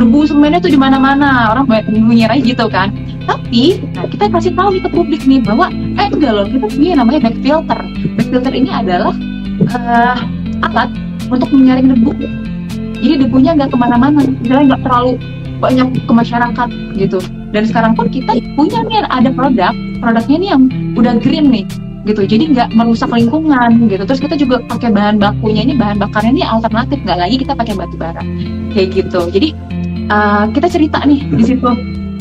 [0.00, 1.52] debu semennya tuh di mana-mana.
[1.52, 2.88] Orang banyak nyinyirai gitu kan.
[3.28, 5.68] Tapi nah, kita kasih tahu nih ke publik nih bahwa
[6.00, 7.80] eh enggak loh kita punya namanya back filter.
[8.16, 9.12] Back filter ini adalah
[9.60, 10.16] eh,
[10.64, 10.88] alat
[11.28, 12.16] untuk menyaring debu
[13.02, 15.18] jadi debunya nggak ke mana-mana jadi nggak terlalu
[15.62, 17.18] banyak ke masyarakat gitu.
[17.52, 20.62] Dan sekarang pun kita punya nih ada produk produknya nih yang
[20.98, 21.64] udah green nih
[22.06, 22.26] gitu.
[22.26, 24.02] Jadi nggak merusak lingkungan gitu.
[24.02, 27.74] Terus kita juga pakai bahan bakunya ini bahan bakarnya ini alternatif nggak lagi kita pakai
[27.78, 28.22] batu bara.
[28.74, 29.20] Kayak gitu.
[29.30, 29.48] Jadi
[30.10, 31.68] uh, kita cerita nih di situ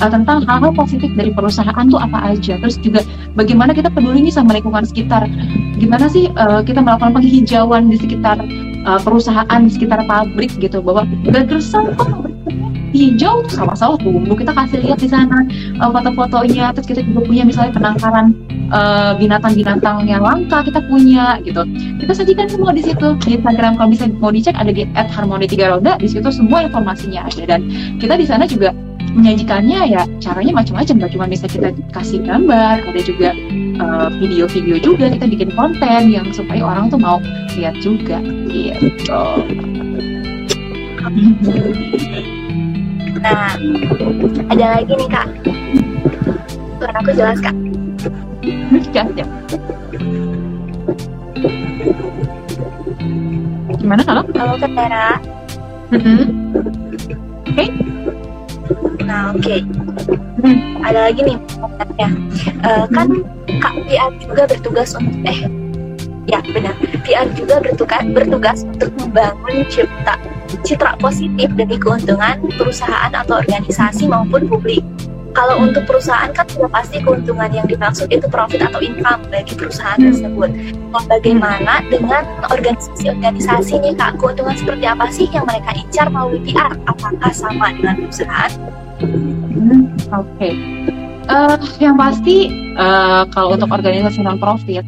[0.02, 2.62] uh, tentang hal-hal positif dari perusahaan tuh apa aja.
[2.62, 3.02] Terus juga
[3.34, 5.26] bagaimana kita peduli nih sama lingkungan sekitar.
[5.82, 8.38] Gimana sih uh, kita melakukan penghijauan di sekitar
[8.86, 12.32] uh, perusahaan di sekitar pabrik gitu bahwa gak kok
[12.92, 14.36] hijau tuh sawah-sawah tumbuh.
[14.36, 15.48] Kita kasih lihat di sana
[15.80, 18.36] uh, foto-fotonya terus kita juga punya misalnya penangkaran
[18.72, 21.64] uh, binatang-binatang yang langka kita punya gitu.
[22.04, 23.16] Kita sajikan semua di situ.
[23.24, 25.96] Di Instagram kalau bisa mau dicek ada di @harmoni tiga roda.
[25.98, 27.58] Di situ semua informasinya ada.
[27.58, 28.76] Dan kita di sana juga
[29.12, 33.36] menyajikannya ya caranya macam-macam gak cuma bisa kita kasih gambar ada juga
[33.84, 37.20] uh, video-video uh, juga kita bikin konten yang supaya orang tuh mau
[37.60, 39.24] lihat juga gitu.
[43.22, 43.54] Nah
[44.50, 45.28] ada lagi nih kak.
[46.80, 47.56] Tuhan aku jelas kak.
[48.92, 49.28] Jelas ya
[53.82, 55.20] gimana kalau kalau Tera.
[55.92, 56.22] Mm -hmm.
[57.50, 57.52] oke.
[57.52, 58.01] okay.
[59.00, 59.44] Nah, oke.
[59.44, 59.60] Okay.
[60.42, 61.38] Hmm, ada lagi nih
[62.02, 62.10] ya.
[62.66, 63.08] Uh, kan
[63.62, 65.46] Kak PR juga bertugas untuk eh
[66.26, 66.76] ya benar.
[67.06, 70.16] PR juga bertugas bertugas untuk membangun cipta
[70.66, 74.84] citra positif demi keuntungan perusahaan atau organisasi maupun publik
[75.32, 80.00] kalau untuk perusahaan kan sudah pasti keuntungan yang dimaksud itu profit atau income bagi perusahaan
[80.00, 80.08] hmm.
[80.12, 80.50] tersebut.
[80.92, 84.20] Nah, bagaimana dengan organisasi-organisasi nih kak?
[84.20, 86.72] Keuntungan seperti apa sih yang mereka incar melalui PR?
[86.88, 88.52] Apakah sama dengan perusahaan?
[89.02, 90.54] Hmm, Oke, okay.
[91.26, 94.86] uh, eh, yang pasti uh, kalau untuk organisasi non profit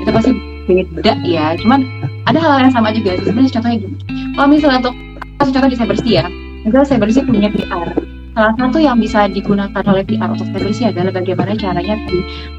[0.00, 0.32] itu pasti
[0.64, 1.60] beda ya.
[1.60, 1.84] Cuman
[2.24, 3.20] ada hal yang sama juga.
[3.20, 3.96] Sebenarnya contohnya gini.
[4.32, 4.96] Kalau misalnya untuk
[5.36, 6.26] contoh di cybersty ya,
[6.64, 7.99] misalnya cybersty punya PR
[8.30, 11.98] Salah satu yang bisa digunakan oleh PR untuk televisi adalah bagaimana caranya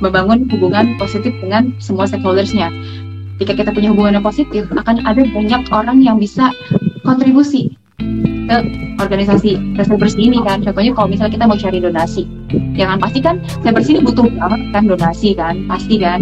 [0.03, 2.67] membangun hubungan positif dengan semua stakeholdersnya.
[3.39, 6.51] Jika kita punya hubungan yang positif, akan ada banyak orang yang bisa
[7.07, 7.73] kontribusi
[8.51, 8.57] ke
[8.99, 12.27] organisasi saya bersih ini kan contohnya kalau misalnya kita mau cari donasi
[12.75, 16.19] jangan pasti kan saya bersih butuh banget kan donasi kan pasti kan.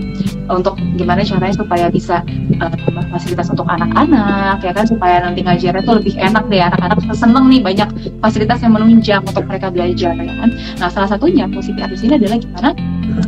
[0.49, 2.25] Untuk gimana caranya supaya bisa
[2.57, 2.73] uh,
[3.13, 6.61] fasilitas untuk anak-anak ya kan supaya nanti ngajarnya tuh lebih enak deh.
[6.61, 7.89] Anak-anak seneng nih banyak
[8.21, 10.49] fasilitas yang menunjang untuk mereka belajar ya kan.
[10.81, 12.69] Nah salah satunya positif di sini adalah gimana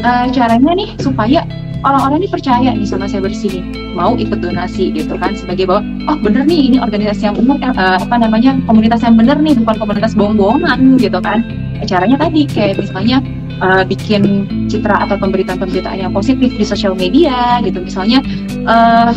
[0.02, 1.45] uh, caranya nih supaya
[1.82, 3.62] orang-orang ini percaya nih sama saya bersih
[3.97, 7.97] mau ikut donasi gitu kan sebagai bahwa oh bener nih ini organisasi yang umum uh,
[7.99, 11.43] apa namanya komunitas yang bener nih bukan komunitas bohong-bohongan gitu kan
[11.88, 13.17] caranya tadi kayak misalnya
[13.61, 18.19] uh, bikin citra atau pemberitaan-pemberitaan yang positif di sosial media gitu misalnya
[18.65, 19.11] uh,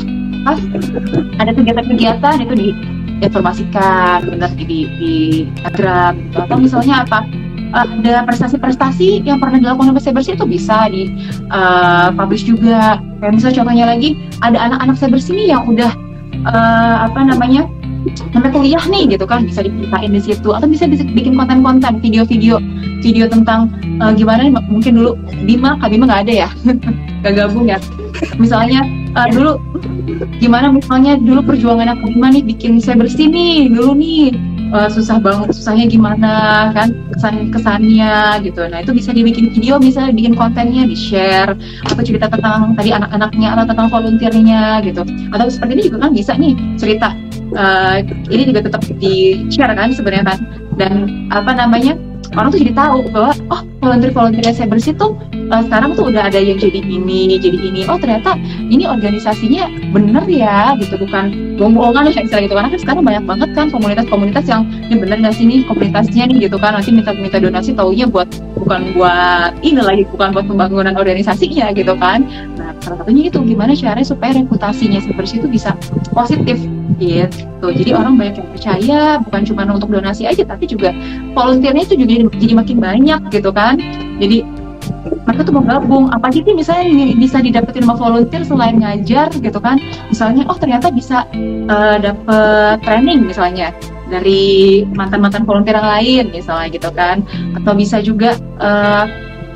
[0.45, 0.61] pas
[1.41, 2.69] ada kegiatan-kegiatan itu di
[3.25, 5.15] informasikan benar di, di,
[5.49, 6.37] Instagram gitu.
[6.45, 7.25] atau misalnya apa
[7.75, 11.11] ada prestasi-prestasi yang pernah dilakukan oleh Cybersy itu bisa di
[11.51, 13.03] uh, publish juga.
[13.19, 14.11] Kayak misalnya contohnya lagi
[14.47, 15.91] ada anak-anak Cybersy nih yang udah
[16.47, 17.67] uh, apa namanya
[18.33, 20.49] sampai kuliah nih gitu kan bisa diceritain di situ.
[20.53, 22.61] Atau bisa bikin konten-konten video-video
[23.05, 23.69] video tentang
[24.01, 26.49] uh, gimana mungkin dulu Bima Kak Bima nggak ada ya?
[27.25, 27.79] Nggak gabung ya?
[28.37, 28.85] Misalnya
[29.17, 29.61] uh, dulu
[30.41, 34.33] gimana misalnya dulu perjuangan aku Bima nih bikin saya bersih nih dulu nih
[34.75, 36.33] uh, susah banget susahnya gimana
[36.73, 38.61] kan kesan kesannya gitu.
[38.67, 41.55] Nah itu bisa dibikin video bisa bikin kontennya di share
[41.87, 45.03] atau cerita tentang tadi anak-anaknya atau tentang volunteernya gitu.
[45.31, 47.15] Atau seperti ini juga kan bisa nih cerita
[47.55, 50.39] uh, ini juga tetap di share kan sebenarnya kan.
[50.75, 51.95] Dan apa namanya
[52.35, 55.15] orang tuh jadi tahu bahwa oh volunteer volunteer saya bersih tuh
[55.55, 57.87] uh, sekarang tuh udah ada yang jadi ini jadi ini.
[57.87, 58.35] Oh ternyata
[58.67, 60.99] ini organisasinya bener ya gitu.
[60.99, 62.55] Bukan bohong-bohongan ya istilah gitu.
[62.59, 66.37] Karena kan sekarang banyak banget kan komunitas-komunitas yang ini bener nggak sih nih komunitasnya nih
[66.51, 66.75] gitu kan.
[66.75, 68.27] Nanti minta minta donasi taunya buat
[68.59, 72.27] bukan buat ini lagi bukan buat pembangunan organisasinya gitu kan.
[72.59, 75.77] Nah salah satunya itu gimana caranya supaya reputasinya si bersih itu bisa
[76.11, 76.59] positif
[76.99, 77.67] gitu.
[77.71, 80.95] Jadi orang banyak yang percaya bukan cuma untuk donasi aja tapi juga
[81.33, 83.81] volunteernya itu juga jadi makin banyak gitu kan.
[84.21, 84.45] Jadi
[85.25, 86.13] mereka tuh mau gabung.
[86.13, 89.81] Apa sih misalnya bisa didapetin sama volunteer selain ngajar gitu kan.
[90.13, 91.25] Misalnya oh ternyata bisa
[91.69, 93.73] uh, dapet training misalnya
[94.13, 97.25] dari mantan-mantan volunteer yang lain misalnya gitu kan.
[97.57, 99.09] Atau bisa juga uh,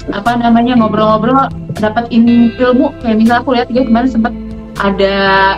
[0.08, 2.96] apa namanya ngobrol-ngobrol dapat ilmu.
[3.04, 4.32] Kayak misalnya aku lihat juga kemarin sempat
[4.78, 5.16] ada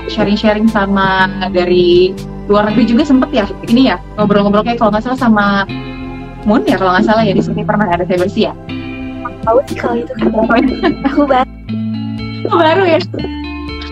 [0.09, 2.17] sharing-sharing sama dari
[2.51, 5.47] luar negeri juga sempet ya ini ya ngobrol-ngobrol kayak kalau nggak salah sama
[6.49, 8.53] Moon ya kalau nggak salah ya di sini pernah ada saya bersih ya?
[9.45, 11.49] Tahu sih kalau itu kan aku baru.
[12.49, 12.83] Baru.
[12.89, 12.99] Ya?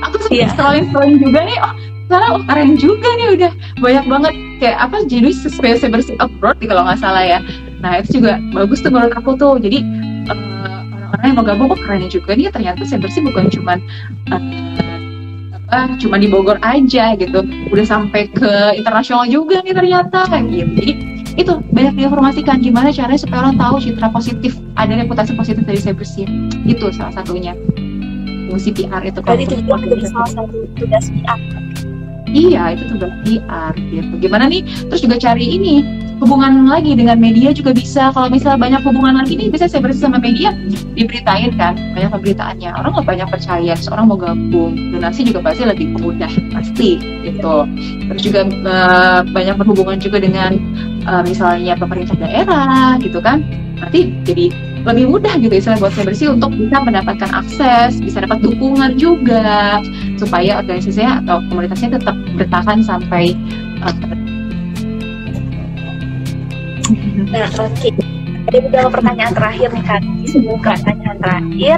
[0.08, 0.48] Aku sih yeah.
[0.56, 1.72] scrolling scrolling juga nih oh
[2.08, 3.52] sekarang oh, keren juga nih udah
[3.84, 7.38] banyak banget kayak apa jadi space bersih abroad kalau nggak salah ya.
[7.84, 9.84] Nah itu juga bagus tuh menurut aku tuh jadi
[10.32, 13.78] uh, orang-orang yang mau gabung oh keren juga nih ternyata saya bersih bukan cuman
[14.32, 14.40] uh,
[15.68, 17.44] apa cuma di Bogor aja gitu.
[17.68, 20.72] Udah sampai ke internasional juga nih ternyata gitu.
[20.72, 20.92] Jadi
[21.38, 26.50] itu banyak diinformasikan gimana caranya supaya orang tahu citra positif ada reputasi positif dari cybersyn
[26.64, 27.54] itu salah satunya.
[28.48, 29.54] Fungsi PR itu kalau itu
[30.08, 31.38] salah satu tugas PR
[32.32, 34.12] iya itu tugas PR gitu.
[34.20, 34.62] Gimana nih?
[34.88, 35.74] Terus juga cari ini
[36.18, 38.10] hubungan lagi dengan media juga bisa.
[38.10, 40.54] Kalau misalnya banyak hubungan lagi nih bisa saya bersih sama media
[40.94, 41.78] diberitain kan.
[41.94, 42.70] Banyak pemberitaannya.
[42.74, 44.74] Orang nggak banyak percaya seorang mau gabung.
[44.94, 47.56] Donasi juga pasti lebih mudah pasti gitu.
[48.10, 50.58] Terus juga uh, banyak berhubungan juga dengan
[51.06, 53.42] uh, misalnya pemerintah daerah gitu kan.
[53.78, 58.40] Berarti jadi lebih mudah gitu istilah buat saya bersih untuk bisa mendapatkan akses, bisa dapat
[58.40, 59.84] dukungan juga
[60.16, 63.36] supaya organisasinya atau komunitasnya tetap bertahan sampai
[63.84, 63.92] uh,
[67.28, 67.68] Nah, oke.
[67.76, 67.92] Okay.
[68.48, 70.00] Jadi udah pertanyaan terakhir nih Kak.
[70.32, 71.76] Sebelum pertanyaan terakhir,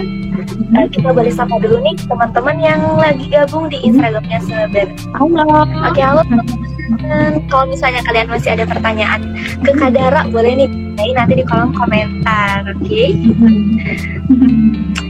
[0.78, 4.86] uh, kita boleh sapa dulu nih teman-teman yang lagi gabung di Instagramnya Seber.
[5.18, 5.66] Halo.
[5.66, 7.42] Oke, halo teman-teman.
[7.50, 9.20] Kalau misalnya kalian masih ada pertanyaan
[9.66, 10.70] ke Kadara, boleh nih
[11.16, 12.84] nanti di kolom komentar, oke?
[12.84, 13.08] Okay?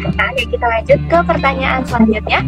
[0.01, 2.41] Nah, oke, kita lanjut ke pertanyaan selanjutnya.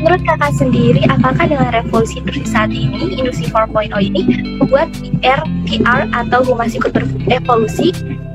[0.00, 4.22] Menurut kakak sendiri, apakah dengan revolusi industri saat ini, industri 4.0 ini,
[4.58, 4.88] membuat
[5.20, 7.92] PR, PR atau humas ikut berevolusi?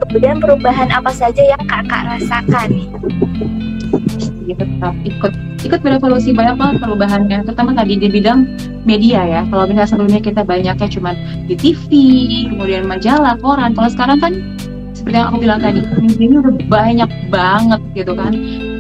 [0.08, 2.70] Kemudian perubahan apa saja yang kakak rasakan?
[4.52, 8.50] Tetap ikut ikut berevolusi banyak banget perubahannya terutama tadi di bidang
[8.84, 9.42] media ya.
[9.48, 11.12] Kalau misalnya sebelumnya kita banyaknya cuma
[11.46, 11.90] di TV
[12.50, 13.74] kemudian majalah koran.
[13.74, 14.34] Kalau sekarang kan
[14.94, 15.82] seperti yang aku bilang tadi
[16.22, 18.34] ini udah banyak banget gitu kan.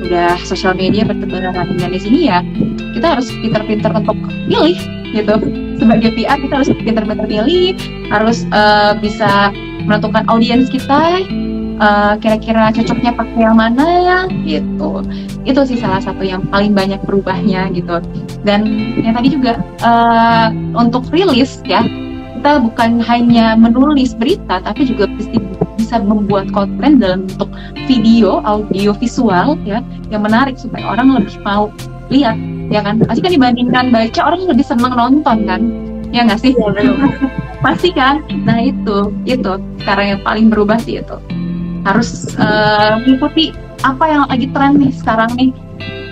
[0.05, 1.53] Udah sosial media bertebaran.
[1.77, 2.45] Dan di sini ya
[2.97, 4.17] kita harus pinter-pinter untuk
[4.49, 4.77] pilih
[5.11, 5.35] gitu.
[5.81, 7.73] Sebagai PR kita harus pinter-pinter pilih.
[8.09, 9.49] Harus uh, bisa
[9.81, 11.25] menentukan audiens kita
[11.81, 15.01] uh, kira-kira cocoknya pakai yang mana ya gitu
[15.41, 17.97] itu sih salah satu yang paling banyak berubahnya gitu.
[18.45, 18.65] Dan
[19.01, 21.81] yang tadi juga uh, untuk rilis ya
[22.41, 25.05] kita bukan hanya menulis berita tapi juga
[25.77, 27.53] bisa membuat konten dalam bentuk
[27.85, 31.69] video, audio, visual ya yang menarik supaya orang lebih mau
[32.09, 32.33] lihat
[32.73, 32.97] ya kan?
[33.05, 35.61] Pasti kan dibandingkan baca orang lebih senang nonton kan?
[36.09, 36.57] Ya nggak sih?
[36.57, 36.69] Ya,
[37.65, 38.25] pasti kan?
[38.41, 39.53] Nah itu itu
[39.85, 41.17] sekarang yang paling berubah sih itu.
[41.85, 45.51] Harus uh, mengikuti apa yang lagi tren nih sekarang nih?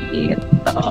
[0.10, 0.84] Gitu.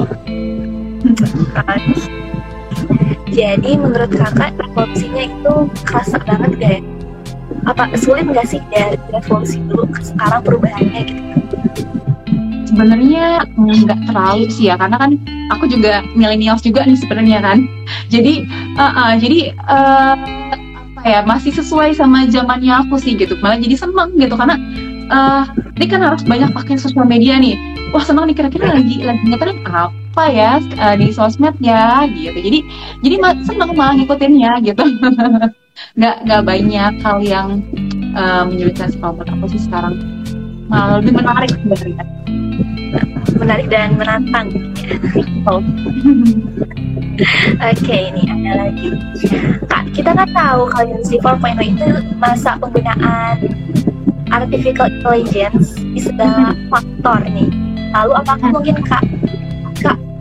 [3.34, 5.54] Jadi menurut kakak revolusinya itu
[5.86, 6.80] kerasa banget gak ya?
[7.66, 11.56] Apa sulit nggak sih dari revolusi dulu ke sekarang perubahannya gitu?
[12.68, 15.12] Sebenarnya nggak terlalu sih ya karena kan
[15.50, 17.66] aku juga milenials juga nih sebenarnya kan.
[18.08, 18.46] Jadi
[18.78, 20.14] uh, uh, jadi uh,
[20.98, 23.34] apa ya masih sesuai sama zamannya aku sih gitu.
[23.42, 24.56] Malah jadi seneng gitu karena
[25.10, 25.44] uh,
[25.78, 27.54] ini kan harus banyak pakai sosial media nih.
[27.94, 32.34] Wah seneng nih kira-kira lagi lagi ngetren apa ya uh, di sosmed ya gitu.
[32.34, 32.58] Jadi
[33.06, 33.16] jadi
[33.46, 34.82] seneng malah ngikutinnya gitu.
[35.98, 37.62] Nggak nggak banyak hal yang
[38.18, 39.94] uh, menyulitkan sih kalau aku sih sekarang.
[40.66, 42.04] Malah lebih menarik sebenarnya.
[43.38, 44.50] Menarik dan menantang.
[45.46, 45.62] Oh.
[47.18, 48.94] Oke, okay, ini ada lagi.
[49.66, 51.88] Kak, kita kan tahu kalau Industri 4.0 itu
[52.22, 53.42] masa penggunaan
[54.30, 57.50] artificial intelligence di segala faktor nih.
[57.96, 59.02] Lalu apakah mungkin Kak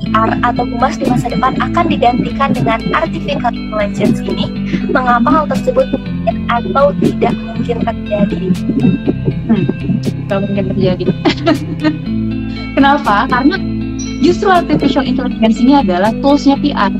[0.08, 4.46] PR atau humas di masa depan akan digantikan dengan artificial intelligence ini,
[4.90, 8.42] mengapa hal tersebut mungkin atau tidak mungkin terjadi?
[9.48, 9.64] Hmm,
[10.02, 11.04] tidak mungkin terjadi.
[12.78, 13.26] Kenapa?
[13.28, 13.56] Karena
[14.22, 16.94] justru artificial intelligence ini adalah toolsnya PR.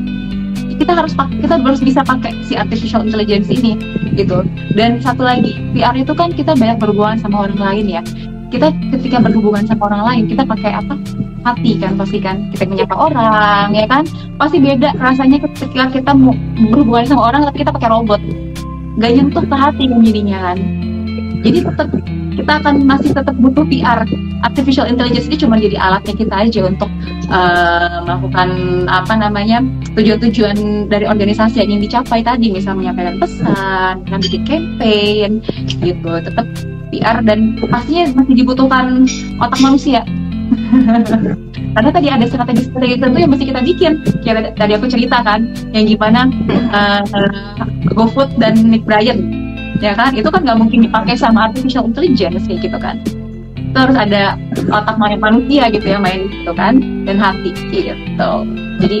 [0.78, 3.74] Kita harus kita harus bisa pakai si artificial intelligence ini
[4.14, 4.46] gitu.
[4.78, 8.02] Dan satu lagi, PR itu kan kita banyak berhubungan sama orang lain ya.
[8.48, 10.94] Kita ketika berhubungan sama orang lain kita pakai apa?
[11.44, 14.06] Hati kan pasti kan kita menyapa orang ya kan?
[14.40, 16.12] Pasti beda rasanya ketika kita
[16.72, 18.20] berhubungan sama orang tapi kita pakai robot.
[18.98, 20.58] Gak nyentuh ke hati kan kan.
[21.44, 21.88] Jadi tetap
[22.34, 24.02] kita akan masih tetap butuh PR
[24.46, 26.90] artificial intelligence ini cuma jadi alatnya kita aja untuk
[27.30, 28.48] uh, melakukan
[28.86, 29.62] apa namanya
[29.98, 32.54] tujuan-tujuan dari organisasi yang ingin dicapai tadi.
[32.54, 35.30] Misalnya menyampaikan pesan, kan bikin campaign
[35.82, 36.12] gitu.
[36.22, 36.46] Tetap
[36.88, 39.04] PR dan pastinya masih dibutuhkan
[39.42, 40.02] otak manusia.
[41.76, 43.92] Karena tadi ada strategi-strategi tertentu yang mesti kita bikin.
[44.24, 46.32] Kayak tadi aku cerita kan yang gimana
[46.72, 47.04] uh,
[47.92, 49.34] GoFood dan Nick Bryan.
[49.78, 50.16] Ya kan?
[50.16, 52.98] Itu kan nggak mungkin dipakai sama artificial intelligence kayak gitu kan
[53.68, 54.22] itu harus ada
[54.72, 58.32] otak manusia gitu ya main gitu kan dan hati gitu
[58.80, 58.98] jadi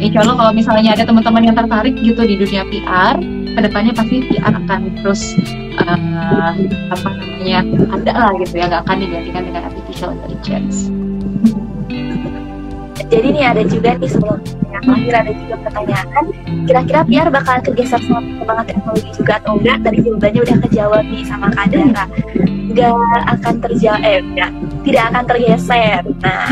[0.00, 3.20] insya Allah kalau misalnya ada teman-teman yang tertarik gitu di dunia PR
[3.58, 5.34] ke depannya pasti PR akan terus
[5.82, 6.54] uh,
[6.94, 10.76] apa namanya ada lah gitu ya nggak akan digantikan dengan artificial intelligence.
[13.08, 14.38] Jadi nih ada juga nih sebelum
[14.78, 16.24] yang terakhir ada juga pertanyaan
[16.68, 19.76] kira-kira PR bakalan tergeser sama perkembangan teknologi juga atau enggak?
[19.82, 22.04] Tadi jawabannya udah kejawab nih sama Kadara.
[22.68, 24.50] Nggak akan terjawab, eh enggak,
[24.86, 26.02] tidak akan tergeser.
[26.22, 26.50] Nah,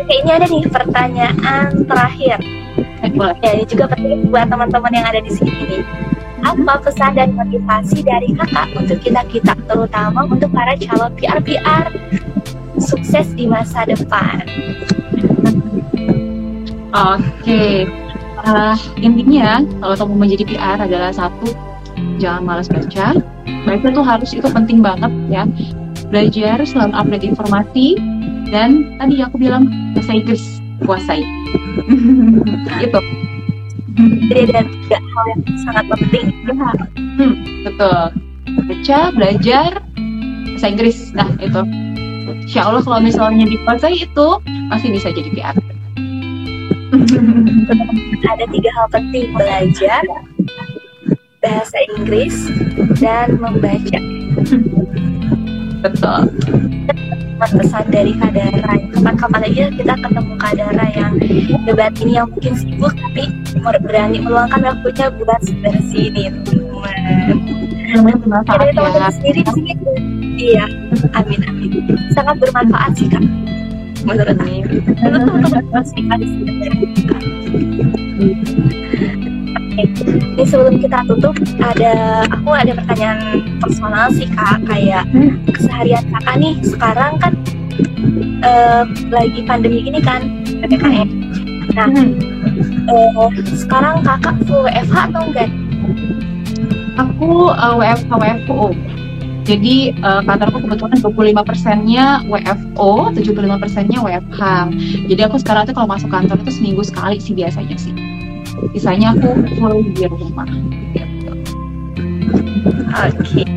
[0.00, 2.38] oke ini ada nih pertanyaan terakhir.
[3.42, 5.84] Ya, ini juga penting buat teman-teman yang ada di sini nih.
[6.38, 11.90] Apa pesan dan motivasi dari kakak untuk kita-kita, terutama untuk para calon PR-PR
[12.78, 14.46] sukses di masa depan?
[16.88, 17.84] Oke,
[18.48, 21.52] uh, intinya kalau kamu menjadi PR adalah satu,
[22.16, 23.20] jangan malas baca.
[23.68, 25.44] Baca tuh harus itu penting banget ya.
[26.08, 28.00] Belajar selalu update informasi
[28.48, 31.20] dan tadi aku bilang bahasa Inggris kuasai.
[32.84, 33.00] itu.
[34.30, 36.26] Jadi ada tiga hal yang sangat penting.
[36.46, 36.70] Ya,
[37.18, 37.32] hmm,
[37.66, 38.00] betul.
[38.64, 39.70] Baca, belajar,
[40.56, 40.98] bahasa Inggris.
[41.12, 41.60] Nah, itu.
[42.48, 44.28] Insya Allah kalau misalnya dikuasai itu,
[44.72, 45.56] masih bisa jadi PR.
[48.32, 50.02] ada tiga hal penting belajar
[51.38, 52.34] bahasa Inggris
[52.98, 54.00] dan membaca.
[55.78, 56.20] Betul.
[57.38, 58.74] Pesan dari Kadara.
[58.98, 61.12] Kapan-kapan aja kita ketemu Kadara yang
[61.62, 63.30] debat ini yang mungkin sibuk tapi
[63.84, 66.24] berani meluangkan waktunya buat seperti ini
[67.94, 69.72] teman-teman sendiri sini?
[70.38, 70.66] Iya.
[71.14, 71.70] Amin amin.
[72.12, 73.22] Sangat bermanfaat sih kak
[74.06, 74.60] menurut saya
[75.02, 76.02] menurut teman-teman sih
[80.38, 84.58] ini sebelum kita tutup ada aku ada pertanyaan personal sih kak.
[84.66, 85.06] Kayak
[85.54, 87.32] keseharian kakak nih sekarang kan
[88.42, 90.26] uh, lagi pandemi gini kan
[90.62, 91.08] ppkm
[91.76, 91.86] nah
[92.90, 95.50] uh, sekarang kakak full WFH atau enggak?
[96.98, 98.74] Aku uh, WFH WFO
[99.48, 104.40] jadi uh, kantorku kebetulan 25 persennya WFO, 75 persennya WFH.
[105.08, 107.96] Jadi aku sekarang tuh kalau masuk kantor itu seminggu sekali sih biasanya sih.
[108.76, 110.44] Sisanya aku full di rumah.
[112.92, 113.40] Oke.
[113.40, 113.48] Okay.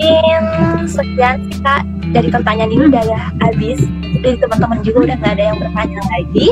[0.00, 0.44] In
[0.88, 1.84] sekian sih kak
[2.16, 3.04] dari pertanyaan ini udah
[3.44, 3.84] habis.
[4.24, 6.48] Dari teman-teman juga udah nggak ada yang bertanya lagi.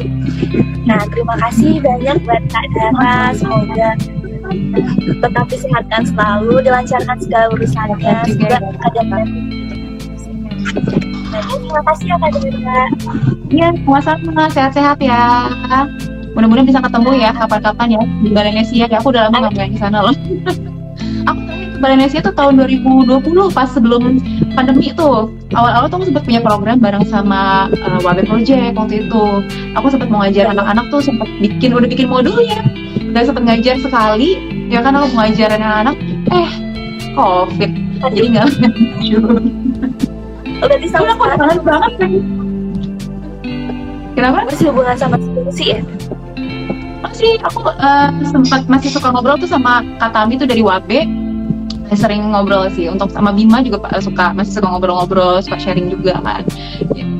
[0.85, 3.33] Nah terima kasih banyak buat kak Dara.
[3.33, 3.97] Semoga
[5.23, 8.15] tetap disehatkan selalu dilancarkan segala urusannya.
[8.27, 9.03] Juga ada
[11.33, 12.31] Nah, terima kasih ya Kak.
[13.49, 14.45] Iya, sama-sama.
[14.53, 15.49] Sehat-sehat ya.
[16.33, 18.03] Mudah-mudahan bisa ketemu ya kapan-kapan ya.
[18.25, 20.17] Di Balenesia ya aku udah lama nggak main di sana loh.
[21.23, 23.23] Aku ke Balenesia tuh tahun 2020
[23.55, 24.19] pas sebelum
[24.59, 29.25] pandemi itu awal-awal tuh aku sempat punya program bareng sama uh, Wabe Project waktu itu.
[29.79, 32.59] Aku sempat mau ngajar anak-anak tuh sempat bikin udah bikin modulnya
[33.13, 34.41] udah sempat ngajar sekali
[34.73, 35.97] ya kan aku mau ngajar anak-anak
[36.33, 36.51] eh
[37.13, 37.71] covid.
[38.03, 38.49] Jadi nggak
[40.65, 42.11] udah bisa aku banget banget kan
[44.13, 44.45] Kenapa?
[44.45, 45.81] Masih hubungan sama skripsi ya?
[47.03, 51.05] masih aku uh, sempat masih suka ngobrol tuh sama Katami tuh dari Wabe.
[51.93, 56.17] Sering ngobrol sih untuk sama Bima juga uh, suka masih suka ngobrol-ngobrol suka sharing juga
[56.25, 56.41] kan.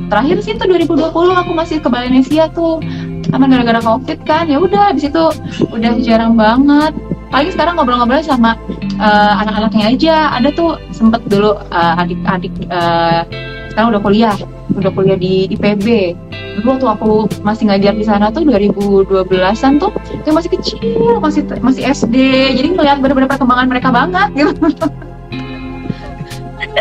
[0.09, 2.81] Terakhir sih tuh 2020 aku masih ke Balenesia tuh
[3.29, 4.45] karena gara-gara covid kan?
[4.49, 5.23] Ya udah habis itu
[5.71, 6.93] udah jarang banget.
[7.33, 8.53] Paling sekarang ngobrol-ngobrol sama
[9.01, 10.15] uh, anak-anaknya aja.
[10.37, 13.25] Ada tuh sempet dulu uh, adik-adik uh,
[13.73, 14.35] sekarang udah kuliah.
[14.73, 16.17] Udah kuliah di IPB
[16.53, 17.11] dulu waktu aku
[17.41, 22.13] masih ngajar di sana tuh 2012-an tuh itu masih kecil masih masih SD
[22.53, 24.53] jadi ngeliat bener-bener perkembangan mereka banget gitu.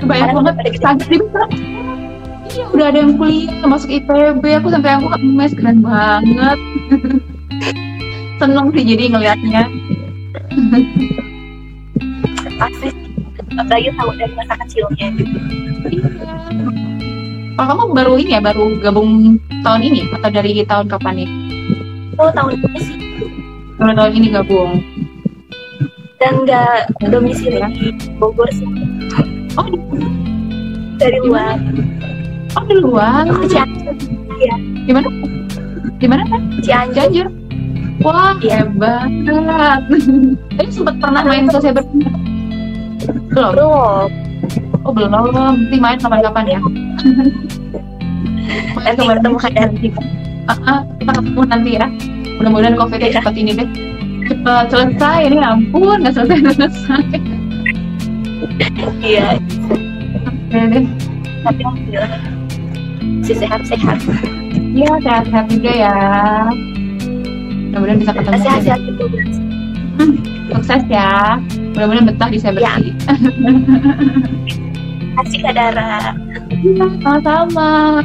[0.08, 1.20] Banyak banget cantik
[2.52, 6.58] iya udah ada yang kuliah masuk IPB aku sampai aku mes keren banget
[8.40, 9.62] seneng sih jadi ngelihatnya
[12.60, 12.88] pasti
[13.56, 15.08] apalagi tahu dari masa kecilnya
[15.88, 16.32] iya
[17.52, 21.30] kalau kamu baru ini ya, baru gabung tahun ini atau dari tahun kapan nih?
[22.16, 22.96] Oh tahun ini sih.
[23.76, 24.80] Baru tahun ini gabung.
[26.16, 28.64] Dan nggak domisili di Bogor sih.
[29.60, 29.68] Oh
[30.96, 31.60] dari luar.
[32.52, 33.24] Oh di luar.
[33.28, 33.96] Oh, Cianjur.
[34.36, 34.54] Iya.
[34.84, 35.08] Gimana?
[35.96, 36.40] Gimana kan?
[36.60, 36.94] Cianjur.
[36.94, 37.26] Cianjur.
[38.02, 38.66] Wah ya.
[38.66, 39.08] hebat.
[40.58, 42.08] Tapi sempat pernah main sosial bertemu?
[43.32, 43.52] Belum.
[43.56, 44.08] Belum.
[44.82, 46.60] Oh belum, nanti main kapan-kapan ya.
[48.84, 49.88] nanti ketemu nanti.
[50.50, 51.86] Uh, uh, kita ketemu nanti ya.
[52.42, 53.14] Mudah-mudahan covid ya.
[53.14, 53.68] cepat ini deh.
[54.26, 57.04] Cepat selesai ini ya ampun nggak selesai selesai.
[58.98, 59.38] Iya.
[60.26, 60.84] Oke deh.
[61.42, 62.31] Tapi alhamdulillah
[63.22, 63.98] si sehat-sehat.
[64.72, 65.96] Iya sehat-sehat juga ya.
[67.76, 68.40] Mudah-mudahan bisa ketemu.
[68.40, 69.04] Sehat-sehat juga.
[70.00, 70.12] Hmm,
[70.48, 71.36] sukses ya.
[71.76, 72.80] Mudah-mudahan betah di saya Ya.
[75.12, 76.16] kasih Kak Dara.
[77.04, 78.00] Sama-sama.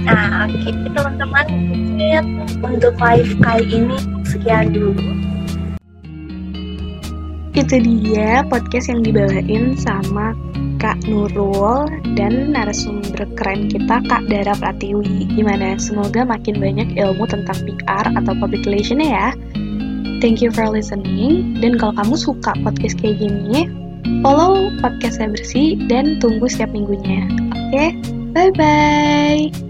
[0.00, 0.74] Nah, oke okay.
[0.90, 1.46] teman-teman
[2.66, 4.98] untuk live kali ini sekian dulu.
[7.60, 10.32] Itu dia podcast yang dibawain sama
[10.80, 15.28] Kak Nurul dan narasumber keren kita Kak Dara Pratiwi.
[15.36, 15.76] Gimana?
[15.76, 19.36] Semoga makin banyak ilmu tentang PR atau public relation ya.
[20.24, 21.60] Thank you for listening.
[21.60, 23.68] Dan kalau kamu suka podcast kayak gini,
[24.24, 27.28] follow podcast saya bersih dan tunggu setiap minggunya.
[27.52, 27.88] Oke, okay?
[28.32, 29.69] bye bye.